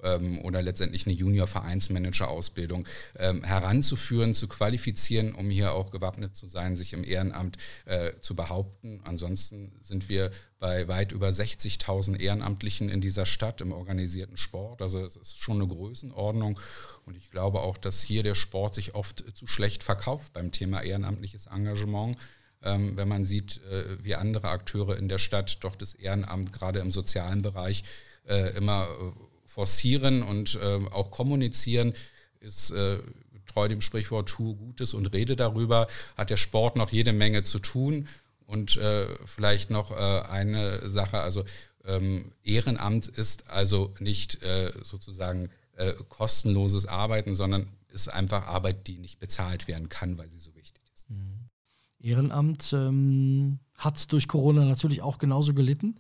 ähm, 0.04 0.40
oder 0.44 0.62
letztendlich 0.62 1.06
eine 1.06 1.16
Junior-Vereinsmanager-Ausbildung 1.16 2.88
ähm, 3.18 3.44
heranzuführen, 3.44 4.34
zu 4.34 4.48
qualifizieren, 4.48 5.34
um 5.34 5.50
hier 5.50 5.74
auch 5.74 5.92
gewappnet 5.92 6.36
zu 6.36 6.48
sein, 6.48 6.76
sich 6.76 6.94
im 6.94 7.04
Ehrenamt 7.04 7.58
äh, 7.86 8.14
zu 8.22 8.36
behaupten. 8.36 9.02
Ansonsten 9.04 9.74
sind 9.82 10.10
wir 10.10 10.32
bei 10.60 10.88
weit 10.88 11.12
über 11.12 11.30
60.000 11.30 12.20
Ehrenamtlichen 12.20 12.90
in 12.90 13.02
dieser 13.02 13.26
Stadt 13.26 13.62
im 13.62 13.72
organisierten 13.72 14.38
Sport. 14.38 14.82
Also 14.82 15.00
es 15.06 15.16
ist 15.16 15.40
schon 15.40 15.62
eine 15.62 15.68
Größenordnung. 15.68 16.60
Und 17.06 17.16
ich 17.16 17.32
glaube 17.32 17.62
auch, 17.62 17.78
dass 17.78 18.02
hier 18.02 18.24
der 18.24 18.36
Sport 18.36 18.76
sich 18.76 18.94
oft 18.94 19.24
zu 19.36 19.48
schlecht 19.48 19.84
verkauft 19.84 20.34
beim 20.34 20.52
Thema 20.52 20.82
ehrenamtliches 20.82 21.48
Engagement. 21.48 22.18
Ähm, 22.62 22.98
wenn 22.98 23.08
man 23.08 23.24
sieht, 23.24 23.64
äh, 23.66 24.04
wie 24.04 24.16
andere 24.16 24.50
Akteure 24.50 24.98
in 24.98 25.08
der 25.08 25.18
Stadt 25.18 25.64
doch 25.64 25.78
das 25.78 25.94
Ehrenamt 25.94 26.52
gerade 26.52 26.80
im 26.80 26.92
sozialen 26.92 27.42
Bereich 27.42 27.86
äh, 28.28 28.56
immer 28.58 28.88
äh, 28.90 29.29
forcieren 29.50 30.22
und 30.22 30.60
äh, 30.62 30.80
auch 30.92 31.12
kommunizieren, 31.12 31.94
ist 32.40 32.72
äh, 32.72 33.00
treu 33.48 33.68
dem 33.68 33.82
Sprichwort 33.82 34.30
tue 34.30 34.56
Gutes 34.56 34.94
und 34.94 35.08
rede 35.08 35.36
darüber, 35.36 35.88
hat 36.16 36.30
der 36.30 36.38
Sport 36.38 36.76
noch 36.76 36.92
jede 36.92 37.14
Menge 37.14 37.44
zu 37.44 37.60
tun. 37.60 38.08
Und 38.46 38.78
äh, 38.78 39.08
vielleicht 39.26 39.70
noch 39.70 39.92
äh, 39.92 40.22
eine 40.22 40.90
Sache, 40.90 41.20
also 41.20 41.44
ähm, 41.86 42.32
Ehrenamt 42.44 43.08
ist 43.08 43.50
also 43.50 43.94
nicht 44.00 44.42
äh, 44.44 44.72
sozusagen 44.84 45.50
äh, 45.76 45.94
kostenloses 46.10 46.86
Arbeiten, 46.86 47.36
sondern 47.36 47.68
ist 47.92 48.08
einfach 48.08 48.48
Arbeit, 48.48 48.88
die 48.88 48.98
nicht 48.98 49.20
bezahlt 49.20 49.68
werden 49.68 49.90
kann, 49.90 50.18
weil 50.18 50.30
sie 50.30 50.40
so 50.40 50.56
wichtig 50.56 50.84
ist. 50.94 51.10
Mhm. 51.10 51.50
Ehrenamt 52.00 52.72
ähm, 52.74 53.60
hat 53.76 54.12
durch 54.12 54.28
Corona 54.28 54.66
natürlich 54.66 55.02
auch 55.02 55.18
genauso 55.18 55.54
gelitten. 55.54 56.00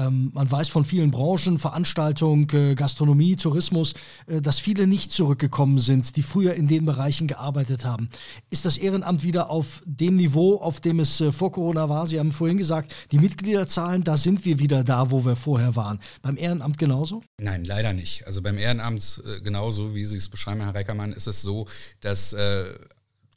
Ähm, 0.00 0.30
man 0.32 0.50
weiß 0.50 0.68
von 0.68 0.84
vielen 0.84 1.10
Branchen, 1.10 1.58
Veranstaltung, 1.58 2.50
äh, 2.50 2.74
Gastronomie, 2.74 3.36
Tourismus, 3.36 3.94
äh, 4.26 4.40
dass 4.40 4.58
viele 4.58 4.86
nicht 4.86 5.12
zurückgekommen 5.12 5.78
sind, 5.78 6.16
die 6.16 6.22
früher 6.22 6.54
in 6.54 6.68
den 6.68 6.86
Bereichen 6.86 7.26
gearbeitet 7.26 7.84
haben. 7.84 8.08
Ist 8.50 8.64
das 8.64 8.78
Ehrenamt 8.78 9.22
wieder 9.22 9.50
auf 9.50 9.82
dem 9.84 10.16
Niveau, 10.16 10.56
auf 10.56 10.80
dem 10.80 11.00
es 11.00 11.20
äh, 11.20 11.32
vor 11.32 11.52
Corona 11.52 11.88
war? 11.88 12.06
Sie 12.06 12.18
haben 12.18 12.32
vorhin 12.32 12.56
gesagt, 12.56 12.94
die 13.12 13.18
Mitgliederzahlen, 13.18 14.04
da 14.04 14.16
sind 14.16 14.44
wir 14.44 14.58
wieder 14.58 14.84
da, 14.84 15.10
wo 15.10 15.24
wir 15.24 15.36
vorher 15.36 15.76
waren. 15.76 16.00
Beim 16.22 16.36
Ehrenamt 16.36 16.78
genauso? 16.78 17.22
Nein, 17.38 17.64
leider 17.64 17.92
nicht. 17.92 18.26
Also 18.26 18.42
beim 18.42 18.58
Ehrenamt 18.58 19.22
äh, 19.26 19.40
genauso, 19.40 19.94
wie 19.94 20.04
Sie 20.04 20.16
es 20.16 20.28
beschreiben, 20.28 20.60
Herr 20.60 20.74
Reckermann, 20.74 21.12
ist 21.12 21.26
es 21.26 21.42
so, 21.42 21.66
dass 22.00 22.32
äh, 22.32 22.64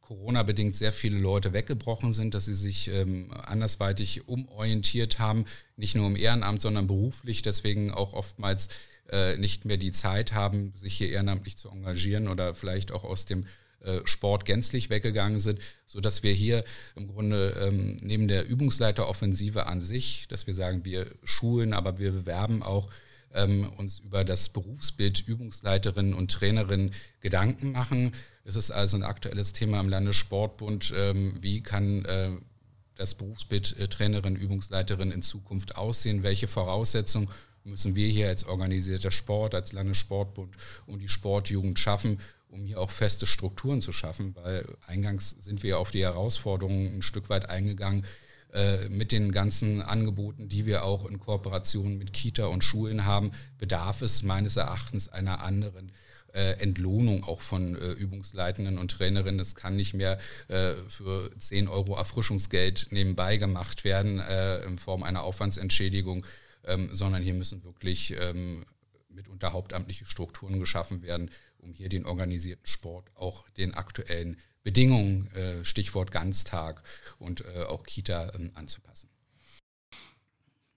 Corona-bedingt 0.03 0.75
sehr 0.75 0.93
viele 0.93 1.17
Leute 1.17 1.53
weggebrochen 1.53 2.13
sind, 2.13 2.33
dass 2.33 2.45
sie 2.45 2.53
sich 2.53 2.89
ähm, 2.89 3.31
andersweitig 3.31 4.27
umorientiert 4.27 5.17
haben, 5.17 5.45
nicht 5.77 5.95
nur 5.95 6.07
im 6.07 6.15
Ehrenamt, 6.15 6.61
sondern 6.61 6.87
beruflich, 6.87 7.41
deswegen 7.41 7.91
auch 7.91 8.13
oftmals 8.13 8.69
äh, 9.09 9.37
nicht 9.37 9.65
mehr 9.65 9.77
die 9.77 9.91
Zeit 9.91 10.33
haben, 10.33 10.73
sich 10.75 10.93
hier 10.95 11.09
ehrenamtlich 11.09 11.57
zu 11.57 11.69
engagieren 11.69 12.27
oder 12.27 12.53
vielleicht 12.53 12.91
auch 12.91 13.03
aus 13.03 13.25
dem 13.25 13.45
äh, 13.79 14.01
Sport 14.05 14.45
gänzlich 14.45 14.89
weggegangen 14.89 15.39
sind, 15.39 15.59
sodass 15.85 16.21
wir 16.21 16.33
hier 16.33 16.63
im 16.95 17.07
Grunde 17.07 17.49
ähm, 17.61 17.97
neben 18.01 18.27
der 18.27 18.45
Übungsleiteroffensive 18.45 19.67
an 19.67 19.81
sich, 19.81 20.25
dass 20.27 20.47
wir 20.47 20.53
sagen, 20.53 20.85
wir 20.85 21.07
schulen, 21.23 21.73
aber 21.73 21.97
wir 21.97 22.11
bewerben 22.11 22.61
auch 22.61 22.89
ähm, 23.33 23.71
uns 23.77 23.99
über 23.99 24.23
das 24.23 24.49
Berufsbild 24.49 25.27
Übungsleiterinnen 25.27 26.13
und 26.13 26.31
Trainerinnen 26.31 26.93
Gedanken 27.19 27.71
machen. 27.71 28.13
Es 28.43 28.55
ist 28.55 28.71
also 28.71 28.97
ein 28.97 29.03
aktuelles 29.03 29.53
Thema 29.53 29.79
im 29.79 29.89
Landessportbund. 29.89 30.93
Ähm, 30.95 31.37
wie 31.41 31.61
kann 31.61 32.05
äh, 32.05 32.31
das 32.95 33.15
Berufsbild 33.15 33.89
Trainerin, 33.89 34.35
Übungsleiterin 34.35 35.11
in 35.11 35.21
Zukunft 35.21 35.77
aussehen? 35.77 36.23
Welche 36.23 36.47
Voraussetzungen 36.47 37.29
müssen 37.63 37.95
wir 37.95 38.09
hier 38.09 38.27
als 38.27 38.45
organisierter 38.45 39.11
Sport, 39.11 39.55
als 39.55 39.71
Landessportbund 39.71 40.55
und 40.85 40.99
die 40.99 41.07
Sportjugend 41.07 41.79
schaffen, 41.79 42.19
um 42.49 42.65
hier 42.65 42.79
auch 42.79 42.91
feste 42.91 43.25
Strukturen 43.25 43.81
zu 43.81 43.93
schaffen? 43.93 44.35
Weil 44.35 44.65
eingangs 44.87 45.31
sind 45.39 45.63
wir 45.63 45.79
auf 45.79 45.91
die 45.91 46.03
Herausforderungen 46.03 46.97
ein 46.97 47.01
Stück 47.01 47.29
weit 47.29 47.49
eingegangen, 47.49 48.05
äh, 48.53 48.89
mit 48.89 49.11
den 49.11 49.31
ganzen 49.31 49.81
Angeboten, 49.81 50.49
die 50.49 50.65
wir 50.65 50.83
auch 50.83 51.09
in 51.09 51.19
Kooperation 51.19 51.97
mit 51.97 52.13
Kita 52.13 52.45
und 52.45 52.63
Schulen 52.63 53.05
haben, 53.05 53.31
bedarf 53.57 54.01
es 54.01 54.21
meines 54.21 54.57
Erachtens 54.57 55.07
einer 55.07 55.41
anderen 55.41 55.91
äh, 56.33 56.59
Entlohnung 56.59 57.23
auch 57.23 57.41
von 57.41 57.75
äh, 57.75 57.91
Übungsleitenden 57.91 58.77
und 58.77 58.91
Trainerinnen. 58.91 59.37
Das 59.37 59.55
kann 59.55 59.75
nicht 59.75 59.93
mehr 59.93 60.19
für 60.87 61.31
10 61.37 61.67
Euro 61.67 61.95
Erfrischungsgeld 61.95 62.87
nebenbei 62.91 63.37
gemacht 63.37 63.83
werden 63.83 64.19
in 64.67 64.77
Form 64.77 65.03
einer 65.03 65.23
Aufwandsentschädigung, 65.23 66.25
ähm, 66.65 66.89
sondern 66.91 67.23
hier 67.23 67.33
müssen 67.33 67.63
wirklich 67.63 68.13
ähm, 68.19 68.65
mitunter 69.09 69.53
hauptamtliche 69.53 70.05
Strukturen 70.05 70.59
geschaffen 70.59 71.01
werden, 71.01 71.31
um 71.59 71.73
hier 71.73 71.89
den 71.89 72.05
organisierten 72.05 72.65
Sport 72.65 73.09
auch 73.15 73.47
den 73.49 73.73
aktuellen 73.73 74.37
Bedingungen, 74.63 75.27
äh, 75.33 75.65
Stichwort 75.65 76.11
Ganztag 76.11 76.83
und 77.19 77.41
äh, 77.41 77.63
auch 77.63 77.83
Kita 77.83 78.31
ähm, 78.33 78.51
anzupassen. 78.53 79.09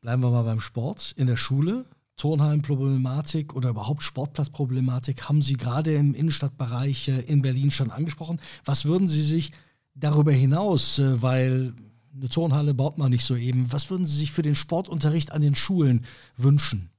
Bleiben 0.00 0.22
wir 0.22 0.30
mal 0.30 0.42
beim 0.42 0.60
Sport. 0.60 1.14
In 1.16 1.26
der 1.26 1.36
Schule, 1.36 1.86
Turnhallenproblematik 2.16 3.55
oder 3.55 3.70
überhaupt 3.70 4.02
Sportplatzproblematik 4.02 5.29
haben 5.29 5.42
Sie 5.42 5.55
gerade 5.55 5.94
im 5.94 6.14
Innenstadtbereich 6.14 7.09
äh, 7.09 7.20
in 7.20 7.42
Berlin 7.42 7.70
schon 7.70 7.90
angesprochen. 7.90 8.40
Was 8.64 8.85
würden 8.85 9.09
Sie 9.09 9.22
sich 9.22 9.52
darüber 9.94 10.33
hinaus, 10.33 11.00
weil 11.02 11.74
eine 12.14 12.29
Turnhalle 12.29 12.74
baut 12.74 12.98
man 12.98 13.11
nicht 13.11 13.24
so 13.24 13.37
eben, 13.37 13.72
was 13.72 13.90
würden 13.90 14.07
Sie 14.07 14.16
sich 14.16 14.33
für 14.33 14.42
den 14.42 14.55
Sportunterricht 14.55 15.33
an 15.33 15.42
den 15.42 15.55
Schulen 15.55 16.05
wünschen? 16.37 16.90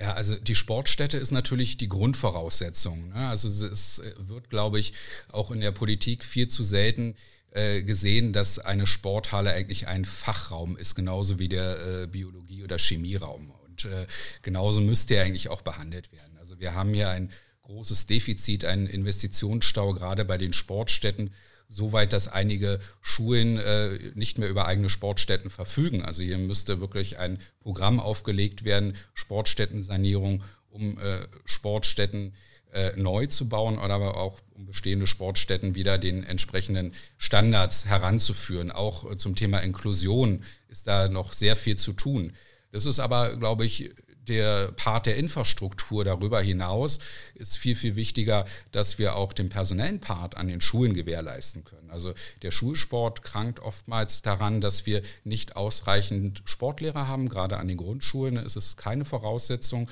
Ja, 0.00 0.14
also 0.14 0.34
die 0.34 0.54
Sportstätte 0.54 1.18
ist 1.18 1.30
natürlich 1.30 1.76
die 1.76 1.88
Grundvoraussetzung. 1.88 3.10
Ne? 3.10 3.28
Also 3.28 3.48
es 3.48 4.02
wird, 4.18 4.50
glaube 4.50 4.80
ich, 4.80 4.92
auch 5.30 5.50
in 5.50 5.60
der 5.60 5.70
Politik 5.70 6.24
viel 6.24 6.48
zu 6.48 6.64
selten 6.64 7.14
äh, 7.50 7.82
gesehen, 7.82 8.32
dass 8.32 8.58
eine 8.58 8.86
Sporthalle 8.86 9.52
eigentlich 9.52 9.86
ein 9.86 10.04
Fachraum 10.04 10.76
ist, 10.76 10.96
genauso 10.96 11.38
wie 11.38 11.48
der 11.48 12.02
äh, 12.02 12.06
Biologie- 12.08 12.64
oder 12.64 12.78
Chemieraum. 12.78 13.52
Und 13.74 13.86
äh, 13.86 14.06
genauso 14.42 14.80
müsste 14.80 15.16
er 15.16 15.24
eigentlich 15.24 15.48
auch 15.48 15.62
behandelt 15.62 16.12
werden. 16.12 16.38
Also 16.38 16.60
wir 16.60 16.74
haben 16.74 16.94
hier 16.94 17.10
ein 17.10 17.30
großes 17.62 18.06
Defizit, 18.06 18.64
einen 18.64 18.86
Investitionsstau, 18.86 19.94
gerade 19.94 20.24
bei 20.24 20.38
den 20.38 20.52
Sportstätten 20.52 21.34
so 21.66 21.92
weit, 21.92 22.12
dass 22.12 22.28
einige 22.28 22.78
Schulen 23.00 23.58
äh, 23.58 23.98
nicht 24.14 24.38
mehr 24.38 24.48
über 24.48 24.66
eigene 24.66 24.88
Sportstätten 24.88 25.50
verfügen. 25.50 26.02
Also 26.02 26.22
hier 26.22 26.38
müsste 26.38 26.78
wirklich 26.80 27.18
ein 27.18 27.40
Programm 27.58 27.98
aufgelegt 27.98 28.64
werden, 28.64 28.96
Sportstättensanierung, 29.14 30.44
um 30.68 30.98
äh, 30.98 31.26
Sportstätten 31.46 32.34
äh, 32.72 32.92
neu 32.96 33.26
zu 33.26 33.48
bauen 33.48 33.78
oder 33.78 33.94
aber 33.94 34.18
auch 34.18 34.40
um 34.52 34.66
bestehende 34.66 35.06
Sportstätten 35.06 35.74
wieder 35.74 35.98
den 35.98 36.22
entsprechenden 36.22 36.92
Standards 37.18 37.86
heranzuführen. 37.86 38.70
Auch 38.70 39.10
äh, 39.10 39.16
zum 39.16 39.34
Thema 39.34 39.58
Inklusion 39.60 40.44
ist 40.68 40.86
da 40.86 41.08
noch 41.08 41.32
sehr 41.32 41.56
viel 41.56 41.76
zu 41.76 41.92
tun. 41.92 42.34
Das 42.74 42.86
ist 42.86 42.98
aber, 42.98 43.36
glaube 43.36 43.64
ich, 43.64 43.92
der 44.26 44.72
Part 44.72 45.06
der 45.06 45.16
Infrastruktur 45.16 46.04
darüber 46.04 46.40
hinaus 46.40 46.98
ist 47.36 47.56
viel, 47.56 47.76
viel 47.76 47.94
wichtiger, 47.94 48.46
dass 48.72 48.98
wir 48.98 49.14
auch 49.14 49.32
den 49.32 49.48
personellen 49.48 50.00
Part 50.00 50.36
an 50.36 50.48
den 50.48 50.60
Schulen 50.60 50.92
gewährleisten 50.92 51.62
können. 51.62 51.92
Also 51.92 52.14
der 52.42 52.50
Schulsport 52.50 53.22
krankt 53.22 53.60
oftmals 53.60 54.22
daran, 54.22 54.60
dass 54.60 54.86
wir 54.86 55.02
nicht 55.22 55.54
ausreichend 55.54 56.42
Sportlehrer 56.46 57.06
haben. 57.06 57.28
Gerade 57.28 57.58
an 57.58 57.68
den 57.68 57.76
Grundschulen 57.76 58.38
ist 58.38 58.56
es 58.56 58.76
keine 58.76 59.04
Voraussetzung. 59.04 59.88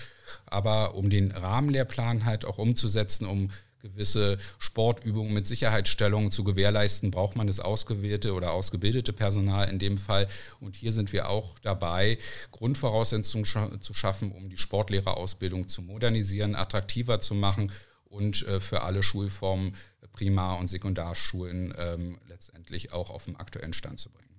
Aber 0.47 0.97
um 0.97 1.09
den 1.09 1.31
Rahmenlehrplan 1.31 2.25
halt 2.25 2.45
auch 2.45 2.59
umzusetzen, 2.59 3.27
um 3.27 3.53
gewisse 3.83 4.39
Sportübungen 4.59 5.35
mit 5.35 5.47
Sicherheitsstellungen 5.47 6.31
zu 6.31 6.45
gewährleisten, 6.45 7.11
braucht 7.11 7.37
man 7.37 7.47
das 7.47 7.61
ausgewählte 7.61 8.33
oder 8.33 8.53
ausgebildete 8.53 9.13
Personal 9.13 9.69
in 9.69 9.79
dem 9.79 9.99
Fall. 9.99 10.29
Und 10.61 10.77
hier 10.77 10.93
sind 10.93 11.13
wir 11.13 11.29
auch 11.29 11.59
dabei, 11.59 12.19
Grundvoraussetzungen 12.53 13.45
zu 13.81 13.95
schaffen, 13.95 14.33
um 14.33 14.49
die 14.49 14.57
Sportlehrerausbildung 14.57 15.69
zu 15.69 15.83
modernisieren, 15.83 16.55
attraktiver 16.55 17.21
zu 17.21 17.35
machen 17.35 17.73
und 18.05 18.47
äh, 18.47 18.61
für 18.61 18.83
alle 18.83 19.03
Schulformen, 19.03 19.75
Primar- 20.13 20.59
und 20.59 20.69
Sekundarschulen 20.69 21.75
ähm, 21.77 22.19
letztendlich 22.29 22.93
auch 22.93 23.11
auf 23.11 23.25
den 23.25 23.37
aktuellen 23.37 23.73
Stand 23.73 23.99
zu 23.99 24.11
bringen. 24.11 24.32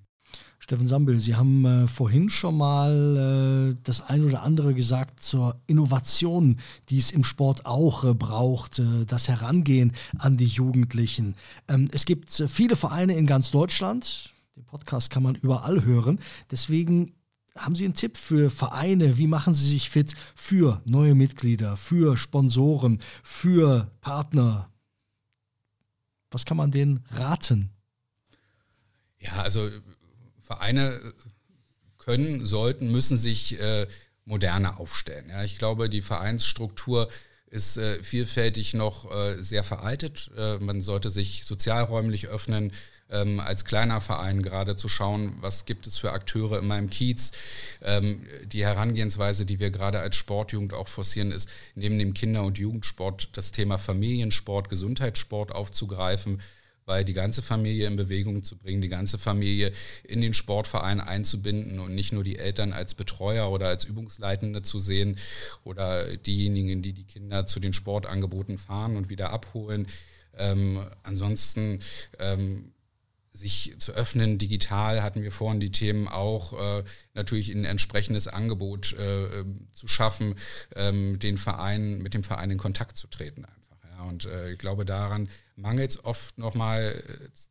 Steffen 0.64 0.88
Sambel, 0.88 1.20
Sie 1.20 1.36
haben 1.36 1.66
äh, 1.66 1.88
vorhin 1.88 2.30
schon 2.30 2.56
mal 2.56 3.74
äh, 3.74 3.76
das 3.84 4.00
ein 4.00 4.24
oder 4.24 4.44
andere 4.44 4.74
gesagt 4.74 5.22
zur 5.22 5.60
Innovation, 5.68 6.58
die 6.88 7.00
es 7.00 7.12
im 7.12 7.26
Sport 7.26 7.66
auch 7.66 8.06
äh, 8.06 8.14
braucht, 8.14 8.80
äh, 8.80 9.06
das 9.06 9.28
Herangehen 9.28 9.92
an 10.20 10.38
die 10.38 10.46
Jugendlichen. 10.46 11.36
Ähm, 11.68 11.90
es 11.92 12.06
gibt 12.06 12.40
äh, 12.40 12.48
viele 12.48 12.78
Vereine 12.78 13.18
in 13.18 13.28
ganz 13.28 13.52
Deutschland. 13.52 14.32
Den 14.56 14.64
Podcast 14.64 15.10
kann 15.10 15.22
man 15.22 15.36
überall 15.36 15.84
hören. 15.84 16.18
Deswegen 16.50 17.12
haben 17.58 17.76
Sie 17.76 17.84
einen 17.84 17.94
Tipp 17.94 18.16
für 18.16 18.50
Vereine? 18.50 19.18
Wie 19.18 19.28
machen 19.28 19.54
Sie 19.54 19.68
sich 19.70 19.90
fit 19.90 20.16
für 20.34 20.82
neue 20.86 21.14
Mitglieder, 21.14 21.76
für 21.76 22.16
Sponsoren, 22.16 23.00
für 23.22 23.92
Partner? 24.00 24.70
Was 26.32 26.46
kann 26.46 26.56
man 26.56 26.72
denen 26.72 27.04
raten? 27.12 27.70
Ja, 29.20 29.42
also 29.42 29.70
Vereine 30.54 31.14
können, 31.98 32.46
sollten, 32.46 32.92
müssen 32.92 33.18
sich 33.18 33.60
äh, 33.60 33.88
moderner 34.26 34.80
aufstellen. 34.80 35.32
Ich 35.46 35.58
glaube, 35.58 35.90
die 35.90 36.02
Vereinsstruktur 36.02 37.10
ist 37.50 37.78
äh, 37.78 38.04
vielfältig 38.04 38.74
noch 38.74 39.12
äh, 39.12 39.42
sehr 39.42 39.64
veraltet. 39.64 40.30
Äh, 40.38 40.58
man 40.60 40.82
sollte 40.82 41.10
sich 41.10 41.46
sozialräumlich 41.46 42.28
öffnen, 42.28 42.72
ähm, 43.10 43.40
als 43.40 43.66
kleiner 43.66 44.00
Verein 44.00 44.42
gerade 44.42 44.76
zu 44.76 44.90
schauen, 44.90 45.38
was 45.42 45.66
gibt 45.66 45.88
es 45.88 45.98
für 45.98 46.12
Akteure 46.12 46.60
in 46.60 46.68
meinem 46.68 46.90
Kiez. 46.90 47.32
Ähm, 47.82 48.26
die 48.46 48.64
Herangehensweise, 48.64 49.46
die 49.46 49.60
wir 49.60 49.72
gerade 49.72 50.00
als 50.00 50.16
Sportjugend 50.16 50.74
auch 50.74 50.88
forcieren, 50.88 51.32
ist 51.32 51.50
neben 51.76 52.00
dem 52.00 52.14
Kinder- 52.14 52.44
und 52.44 52.58
Jugendsport 52.58 53.30
das 53.34 53.52
Thema 53.52 53.78
Familiensport, 53.78 54.70
Gesundheitssport 54.70 55.52
aufzugreifen 55.52 56.42
weil 56.86 57.06
die 57.06 57.14
ganze 57.14 57.42
Familie 57.42 57.88
in 57.88 57.96
Bewegung 57.96 58.44
zu 58.44 58.58
bringen, 58.58 58.82
die 58.82 58.90
ganze 58.90 59.18
Familie 59.18 59.72
in 60.04 60.22
den 60.22 60.34
Sportverein 60.34 61.00
einzubinden 61.00 61.80
und 61.80 61.96
nicht 61.96 62.14
nur 62.14 62.24
die 62.24 62.38
Eltern 62.38 62.74
als 62.74 62.94
Betreuer 62.94 63.52
oder 63.52 63.68
als 63.68 63.84
Übungsleitende 63.84 64.62
zu 64.62 64.80
sehen 64.80 65.18
oder 65.64 66.18
diejenigen, 66.18 66.82
die 66.82 66.94
die 66.94 67.06
Kinder 67.06 67.46
zu 67.46 67.60
den 67.60 67.74
Sportangeboten 67.74 68.58
fahren 68.58 68.98
und 68.98 69.10
wieder 69.10 69.32
abholen. 69.32 69.88
Ähm, 70.36 70.84
ansonsten 71.04 71.82
ähm, 72.20 72.74
sich 73.34 73.74
zu 73.80 73.94
öffnen. 73.94 74.38
Digital 74.38 75.02
hatten 75.02 75.24
wir 75.24 75.32
vorhin 75.32 75.60
die 75.60 75.72
Themen 75.72 76.08
auch, 76.08 76.54
äh, 76.54 76.84
natürlich 77.14 77.50
ein 77.50 77.66
entsprechendes 77.66 78.28
Angebot 78.28 78.94
äh, 78.94 79.40
ähm, 79.40 79.68
zu 79.74 79.88
schaffen, 79.88 80.36
ähm, 80.76 81.20
den 81.20 81.38
Verein, 81.38 82.02
mit 82.02 82.14
dem 82.14 82.24
Verein 82.24 82.52
in 82.52 82.58
Kontakt 82.60 82.96
zu 82.96 83.08
treten 83.08 83.46
einfach. 83.46 83.78
Ja. 83.92 84.04
Und 84.04 84.26
äh, 84.26 84.52
ich 84.52 84.60
glaube, 84.60 84.86
daran 84.86 85.30
mangelt 85.56 85.92
es 85.92 86.06
oft 86.06 86.38
nochmal, 86.38 87.04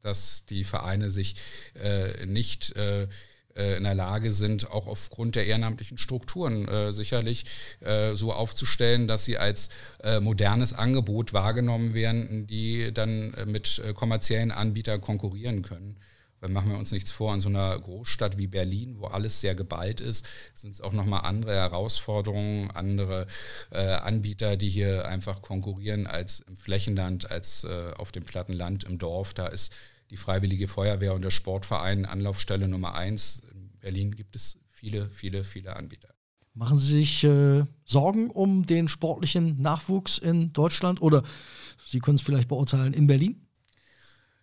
dass 0.02 0.46
die 0.46 0.64
Vereine 0.64 1.10
sich 1.10 1.36
äh, 1.74 2.26
nicht 2.26 2.74
äh, 2.76 3.08
äh, 3.56 3.76
in 3.76 3.84
der 3.84 3.94
Lage 3.94 4.30
sind, 4.30 4.70
auch 4.70 4.86
aufgrund 4.86 5.36
der 5.36 5.46
ehrenamtlichen 5.46 5.98
Strukturen 5.98 6.66
äh, 6.68 6.92
sicherlich 6.92 7.44
äh, 7.80 8.14
so 8.14 8.32
aufzustellen, 8.32 9.06
dass 9.08 9.24
sie 9.24 9.38
als 9.38 9.68
äh, 10.02 10.20
modernes 10.20 10.72
Angebot 10.72 11.32
wahrgenommen 11.32 11.94
werden, 11.94 12.46
die 12.46 12.92
dann 12.92 13.34
mit 13.46 13.82
kommerziellen 13.94 14.50
Anbietern 14.50 15.00
konkurrieren 15.00 15.62
können. 15.62 15.96
Weil 16.42 16.50
machen 16.50 16.72
wir 16.72 16.78
uns 16.78 16.90
nichts 16.90 17.12
vor, 17.12 17.32
in 17.32 17.40
so 17.40 17.48
einer 17.48 17.78
Großstadt 17.78 18.36
wie 18.36 18.48
Berlin, 18.48 18.96
wo 18.98 19.06
alles 19.06 19.40
sehr 19.40 19.54
geballt 19.54 20.00
ist, 20.00 20.26
sind 20.54 20.72
es 20.72 20.80
auch 20.80 20.92
nochmal 20.92 21.20
andere 21.20 21.54
Herausforderungen, 21.54 22.72
andere 22.72 23.28
äh, 23.70 23.78
Anbieter, 23.78 24.56
die 24.56 24.68
hier 24.68 25.06
einfach 25.06 25.40
konkurrieren 25.40 26.08
als 26.08 26.40
im 26.40 26.56
Flächenland, 26.56 27.30
als 27.30 27.62
äh, 27.62 27.92
auf 27.96 28.10
dem 28.10 28.24
platten 28.24 28.54
Land, 28.54 28.82
im 28.82 28.98
Dorf. 28.98 29.34
Da 29.34 29.46
ist 29.46 29.72
die 30.10 30.16
Freiwillige 30.16 30.66
Feuerwehr 30.66 31.14
und 31.14 31.22
der 31.22 31.30
Sportverein 31.30 32.06
Anlaufstelle 32.06 32.66
Nummer 32.66 32.96
eins. 32.96 33.44
In 33.52 33.70
Berlin 33.78 34.16
gibt 34.16 34.34
es 34.34 34.58
viele, 34.68 35.10
viele, 35.10 35.44
viele 35.44 35.76
Anbieter. 35.76 36.08
Machen 36.54 36.76
Sie 36.76 36.96
sich 36.96 37.22
äh, 37.22 37.64
Sorgen 37.84 38.30
um 38.30 38.66
den 38.66 38.88
sportlichen 38.88 39.62
Nachwuchs 39.62 40.18
in 40.18 40.52
Deutschland 40.52 41.00
oder 41.00 41.22
Sie 41.86 42.00
können 42.00 42.16
es 42.16 42.22
vielleicht 42.22 42.48
beurteilen 42.48 42.94
in 42.94 43.06
Berlin? 43.06 43.41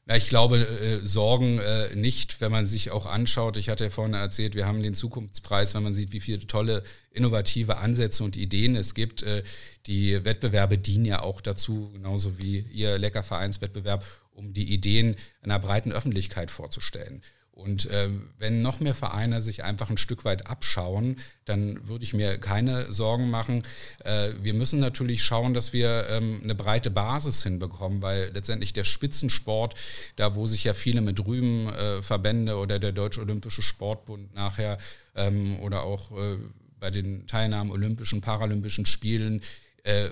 Na, 0.09 0.17
ich 0.17 0.27
glaube, 0.27 0.57
äh, 0.57 1.05
Sorgen 1.05 1.59
äh, 1.59 1.95
nicht, 1.95 2.41
wenn 2.41 2.51
man 2.51 2.65
sich 2.65 2.89
auch 2.89 3.05
anschaut. 3.05 3.57
Ich 3.57 3.69
hatte 3.69 3.83
ja 3.83 3.89
vorhin 3.91 4.15
erzählt, 4.15 4.55
wir 4.55 4.65
haben 4.65 4.81
den 4.81 4.95
Zukunftspreis, 4.95 5.75
wenn 5.75 5.83
man 5.83 5.93
sieht, 5.93 6.13
wie 6.13 6.19
viele 6.19 6.39
tolle 6.47 6.81
innovative 7.11 7.77
Ansätze 7.77 8.23
und 8.23 8.35
Ideen 8.35 8.75
es 8.75 8.95
gibt. 8.95 9.21
Äh, 9.21 9.43
die 9.85 10.25
Wettbewerbe 10.25 10.79
dienen 10.79 11.05
ja 11.05 11.21
auch 11.21 11.41
dazu, 11.41 11.91
genauso 11.93 12.39
wie 12.39 12.57
Ihr 12.57 12.97
Leckervereinswettbewerb, 12.97 14.03
um 14.31 14.51
die 14.51 14.73
Ideen 14.73 15.15
einer 15.43 15.59
breiten 15.59 15.91
Öffentlichkeit 15.91 16.49
vorzustellen. 16.49 17.21
Und 17.59 17.85
äh, 17.87 18.09
wenn 18.37 18.61
noch 18.61 18.79
mehr 18.79 18.95
Vereine 18.95 19.41
sich 19.41 19.63
einfach 19.63 19.89
ein 19.89 19.97
Stück 19.97 20.23
weit 20.23 20.47
abschauen, 20.47 21.17
dann 21.45 21.87
würde 21.87 22.03
ich 22.03 22.13
mir 22.13 22.37
keine 22.37 22.91
Sorgen 22.93 23.29
machen. 23.29 23.63
Äh, 24.03 24.31
wir 24.41 24.53
müssen 24.53 24.79
natürlich 24.79 25.23
schauen, 25.23 25.53
dass 25.53 25.73
wir 25.73 26.07
ähm, 26.09 26.39
eine 26.41 26.55
breite 26.55 26.89
Basis 26.89 27.43
hinbekommen, 27.43 28.01
weil 28.01 28.31
letztendlich 28.33 28.71
der 28.71 28.85
Spitzensport, 28.85 29.75
da 30.15 30.35
wo 30.35 30.47
sich 30.47 30.63
ja 30.63 30.73
viele 30.73 31.01
mit 31.01 31.25
rühmen, 31.25 31.67
äh, 31.67 32.01
Verbände 32.01 32.57
oder 32.57 32.79
der 32.79 32.93
Deutsche 32.93 33.21
Olympische 33.21 33.61
Sportbund 33.61 34.33
nachher 34.33 34.77
ähm, 35.15 35.59
oder 35.59 35.83
auch 35.83 36.11
äh, 36.11 36.37
bei 36.79 36.91
den 36.91 37.27
Teilnahmen 37.27 37.71
Olympischen, 37.71 38.21
Paralympischen 38.21 38.85
Spielen, 38.85 39.41
äh, 39.83 40.09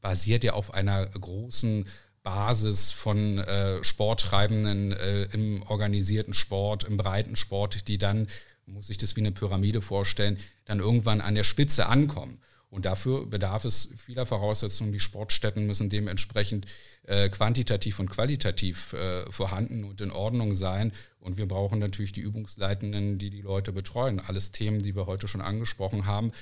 basiert 0.00 0.42
ja 0.42 0.54
auf 0.54 0.74
einer 0.74 1.06
großen 1.06 1.86
Basis 2.22 2.92
von 2.92 3.38
äh, 3.38 3.82
Sporttreibenden 3.82 4.92
äh, 4.92 5.24
im 5.32 5.62
organisierten 5.62 6.34
Sport, 6.34 6.84
im 6.84 6.96
breiten 6.96 7.36
Sport, 7.36 7.88
die 7.88 7.98
dann, 7.98 8.28
muss 8.66 8.90
ich 8.90 8.98
das 8.98 9.16
wie 9.16 9.20
eine 9.20 9.32
Pyramide 9.32 9.82
vorstellen, 9.82 10.38
dann 10.64 10.78
irgendwann 10.78 11.20
an 11.20 11.34
der 11.34 11.44
Spitze 11.44 11.86
ankommen. 11.86 12.38
Und 12.70 12.86
dafür 12.86 13.26
bedarf 13.26 13.66
es 13.66 13.90
vieler 14.02 14.24
Voraussetzungen. 14.24 14.92
Die 14.92 15.00
Sportstätten 15.00 15.66
müssen 15.66 15.90
dementsprechend 15.90 16.66
äh, 17.02 17.28
quantitativ 17.28 17.98
und 17.98 18.08
qualitativ 18.08 18.94
äh, 18.94 19.30
vorhanden 19.30 19.84
und 19.84 20.00
in 20.00 20.10
Ordnung 20.10 20.54
sein. 20.54 20.92
Und 21.20 21.36
wir 21.36 21.46
brauchen 21.46 21.80
natürlich 21.80 22.12
die 22.12 22.22
Übungsleitenden, 22.22 23.18
die 23.18 23.28
die 23.28 23.42
Leute 23.42 23.72
betreuen. 23.72 24.20
Alles 24.20 24.52
Themen, 24.52 24.78
die 24.78 24.96
wir 24.96 25.06
heute 25.06 25.28
schon 25.28 25.42
angesprochen 25.42 26.06
haben. 26.06 26.32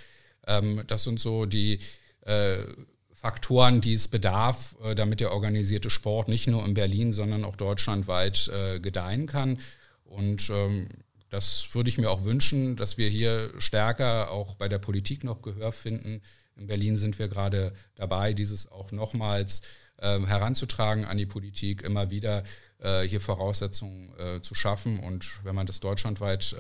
Ähm, 0.47 0.85
das 0.87 1.03
sind 1.03 1.19
so 1.19 1.47
die 1.47 1.81
äh, 2.21 2.59
Faktoren, 3.21 3.83
die 3.83 3.93
es 3.93 4.09
bedarf, 4.09 4.77
äh, 4.83 4.95
damit 4.95 5.21
der 5.21 5.33
organisierte 5.33 5.91
Sport 5.91 6.29
nicht 6.29 6.47
nur 6.47 6.65
in 6.65 6.73
Berlin, 6.73 7.13
sondern 7.13 7.45
auch 7.45 7.55
deutschlandweit 7.55 8.49
äh, 8.49 8.81
gedeihen 8.81 9.27
kann. 9.27 9.59
Und 10.05 10.49
ähm, 10.49 10.89
das 11.29 11.69
würde 11.73 11.91
ich 11.91 11.99
mir 11.99 12.11
auch 12.11 12.25
wünschen, 12.25 12.77
dass 12.77 12.97
wir 12.97 13.11
hier 13.11 13.53
stärker 13.59 14.31
auch 14.31 14.55
bei 14.55 14.69
der 14.69 14.79
Politik 14.79 15.23
noch 15.23 15.43
Gehör 15.43 15.71
finden. 15.71 16.23
In 16.57 16.67
Berlin 16.67 16.97
sind 16.97 17.19
wir 17.19 17.29
gerade 17.29 17.75
dabei, 17.95 18.33
dieses 18.33 18.73
auch 18.73 18.91
nochmals 18.91 19.61
äh, 19.99 20.19
heranzutragen 20.21 21.05
an 21.05 21.19
die 21.19 21.27
Politik, 21.27 21.83
immer 21.83 22.09
wieder 22.09 22.43
äh, 22.79 23.03
hier 23.03 23.21
Voraussetzungen 23.21 24.15
zu 24.41 24.55
schaffen. 24.55 24.99
Und 24.99 25.45
wenn 25.45 25.55
man 25.55 25.67
das 25.67 25.81
deutschlandweit 25.81 26.57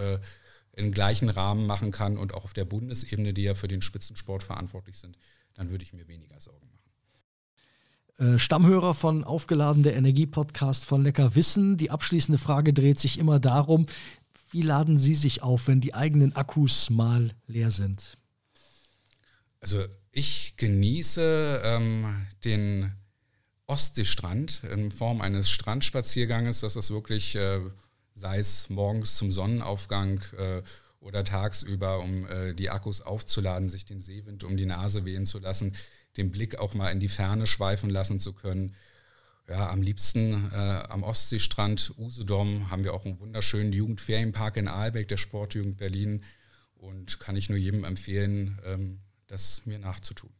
im 0.73 0.92
gleichen 0.92 1.31
Rahmen 1.31 1.66
machen 1.66 1.90
kann 1.90 2.18
und 2.18 2.35
auch 2.35 2.44
auf 2.44 2.53
der 2.53 2.66
Bundesebene, 2.66 3.33
die 3.33 3.42
ja 3.44 3.55
für 3.55 3.68
den 3.68 3.83
Spitzensport 3.83 4.42
verantwortlich 4.42 4.99
sind, 4.99 5.16
dann 5.55 5.71
würde 5.71 5.85
ich 5.85 5.93
mir 5.93 6.09
weniger 6.09 6.39
Sorgen 6.41 6.69
machen. 6.69 8.35
Äh, 8.35 8.39
Stammhörer 8.39 8.95
von 8.95 9.25
Aufgeladen, 9.25 9.83
der 9.83 9.97
Energie-Podcast 9.97 10.85
von 10.85 11.03
Lecker 11.03 11.35
Wissen. 11.35 11.77
Die 11.77 11.91
abschließende 11.91 12.39
Frage 12.39 12.73
dreht 12.73 12.99
sich 12.99 13.19
immer 13.19 13.41
darum, 13.41 13.87
wie 14.51 14.63
laden 14.63 14.99
Sie 14.99 15.15
sich 15.15 15.43
auf, 15.43 15.69
wenn 15.69 15.81
die 15.81 15.95
eigenen 15.95 16.35
Akkus 16.37 16.91
mal 16.91 17.33
leer 17.47 17.71
sind? 17.71 18.19
Also 19.61 19.85
ich 20.13 20.55
genieße 20.57 21.63
ähm, 21.65 22.27
den 22.45 22.93
Ostseestrand 23.67 24.65
in 24.65 24.91
Form 24.91 25.21
eines 25.21 25.49
Strandspazierganges. 25.49 26.61
Das 26.61 26.77
ist 26.77 26.91
wirklich, 26.91 27.37
äh, 27.37 27.61
sei 28.15 28.39
es 28.39 28.69
morgens 28.69 29.17
zum 29.17 29.31
Sonnenaufgang 29.31 30.21
äh, 30.37 30.63
oder 31.01 31.25
tagsüber, 31.25 32.01
um 32.01 32.27
äh, 32.27 32.55
die 32.55 32.71
Akkus 32.71 33.01
aufzuladen, 33.01 33.69
sich 33.69 33.85
den 33.85 34.01
Seewind 34.01 34.45
um 34.45 34.57
die 34.57 34.67
Nase 34.67 35.05
wehen 35.05 35.27
zu 35.27 35.39
lassen, 35.39 35.75
den 36.17 36.31
Blick 36.31 36.59
auch 36.59 36.75
mal 36.75 36.91
in 36.91 37.01
die 37.01 37.09
Ferne 37.09 37.47
schweifen 37.47 37.91
lassen 37.91 38.21
zu 38.21 38.33
können. 38.33 38.75
Ja, 39.49 39.71
am 39.71 39.83
liebsten 39.83 40.51
äh, 40.53 40.57
am 40.57 41.03
Ostseestrand 41.03 41.95
Usedom 41.99 42.71
haben 42.71 42.85
wir 42.85 42.95
auch 42.95 43.05
einen 43.05 43.19
wunderschönen 43.19 43.73
Jugendferienpark 43.73 44.57
in 44.57 44.69
Aalbeck, 44.69 45.09
der 45.09 45.17
Sportjugend 45.17 45.79
Berlin. 45.79 46.23
Und 46.75 47.21
kann 47.21 47.37
ich 47.37 47.49
nur 47.51 47.59
jedem 47.59 47.85
empfehlen, 47.85 48.59
ähm, 48.65 49.01
das 49.27 49.67
mir 49.67 49.79
nachzutun. 49.79 50.31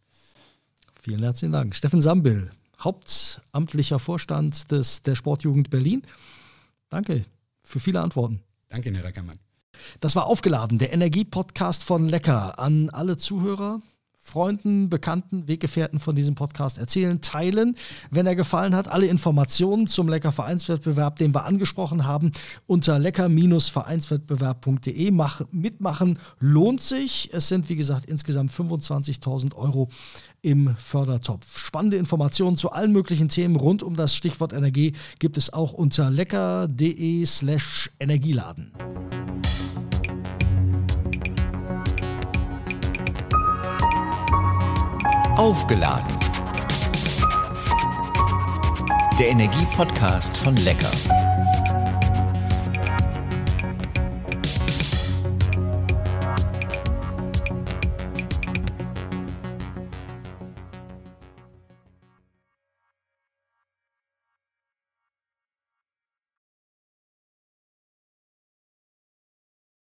Vielen 1.03 1.23
herzlichen 1.23 1.53
Dank. 1.53 1.75
Steffen 1.75 2.01
Sambil, 2.01 2.51
hauptamtlicher 2.79 3.99
Vorstand 3.99 4.70
des, 4.70 5.03
der 5.03 5.16
Sportjugend 5.16 5.70
Berlin. 5.70 6.03
Danke 6.88 7.25
für 7.64 7.81
viele 7.81 8.01
Antworten. 8.01 8.42
Danke, 8.68 8.92
Herr 8.92 9.05
Reckermann. 9.05 9.38
Das 10.00 10.16
war 10.16 10.26
aufgeladen, 10.26 10.78
der 10.78 10.92
Energie-Podcast 10.92 11.84
von 11.84 12.08
Lecker. 12.08 12.58
An 12.58 12.90
alle 12.90 13.16
Zuhörer, 13.16 13.80
Freunden, 14.22 14.88
Bekannten, 14.88 15.48
Weggefährten 15.48 15.98
von 15.98 16.14
diesem 16.14 16.36
Podcast 16.36 16.78
erzählen, 16.78 17.20
teilen. 17.20 17.74
Wenn 18.10 18.26
er 18.26 18.36
gefallen 18.36 18.74
hat, 18.76 18.88
alle 18.88 19.06
Informationen 19.06 19.86
zum 19.86 20.08
Lecker 20.08 20.30
Vereinswettbewerb, 20.30 21.16
den 21.16 21.34
wir 21.34 21.44
angesprochen 21.44 22.06
haben, 22.06 22.30
unter 22.66 22.98
lecker-vereinswettbewerb.de. 22.98 25.12
mitmachen 25.50 26.18
lohnt 26.38 26.80
sich. 26.80 27.30
Es 27.32 27.48
sind, 27.48 27.68
wie 27.68 27.76
gesagt, 27.76 28.06
insgesamt 28.06 28.52
25.000 28.52 29.56
Euro 29.56 29.88
im 30.42 30.76
Fördertopf. 30.76 31.58
Spannende 31.58 31.96
Informationen 31.96 32.56
zu 32.56 32.70
allen 32.70 32.92
möglichen 32.92 33.28
Themen 33.28 33.56
rund 33.56 33.82
um 33.82 33.96
das 33.96 34.14
Stichwort 34.14 34.52
Energie 34.52 34.92
gibt 35.18 35.38
es 35.38 35.52
auch 35.52 35.72
unter 35.72 36.08
lecker.de 36.08 37.26
slash 37.26 37.90
Energieladen. 37.98 38.70
Aufgeladen. 45.40 46.05
Der 49.18 49.31
Energie-Podcast 49.31 50.37
von 50.37 50.55
Lecker. 50.57 50.90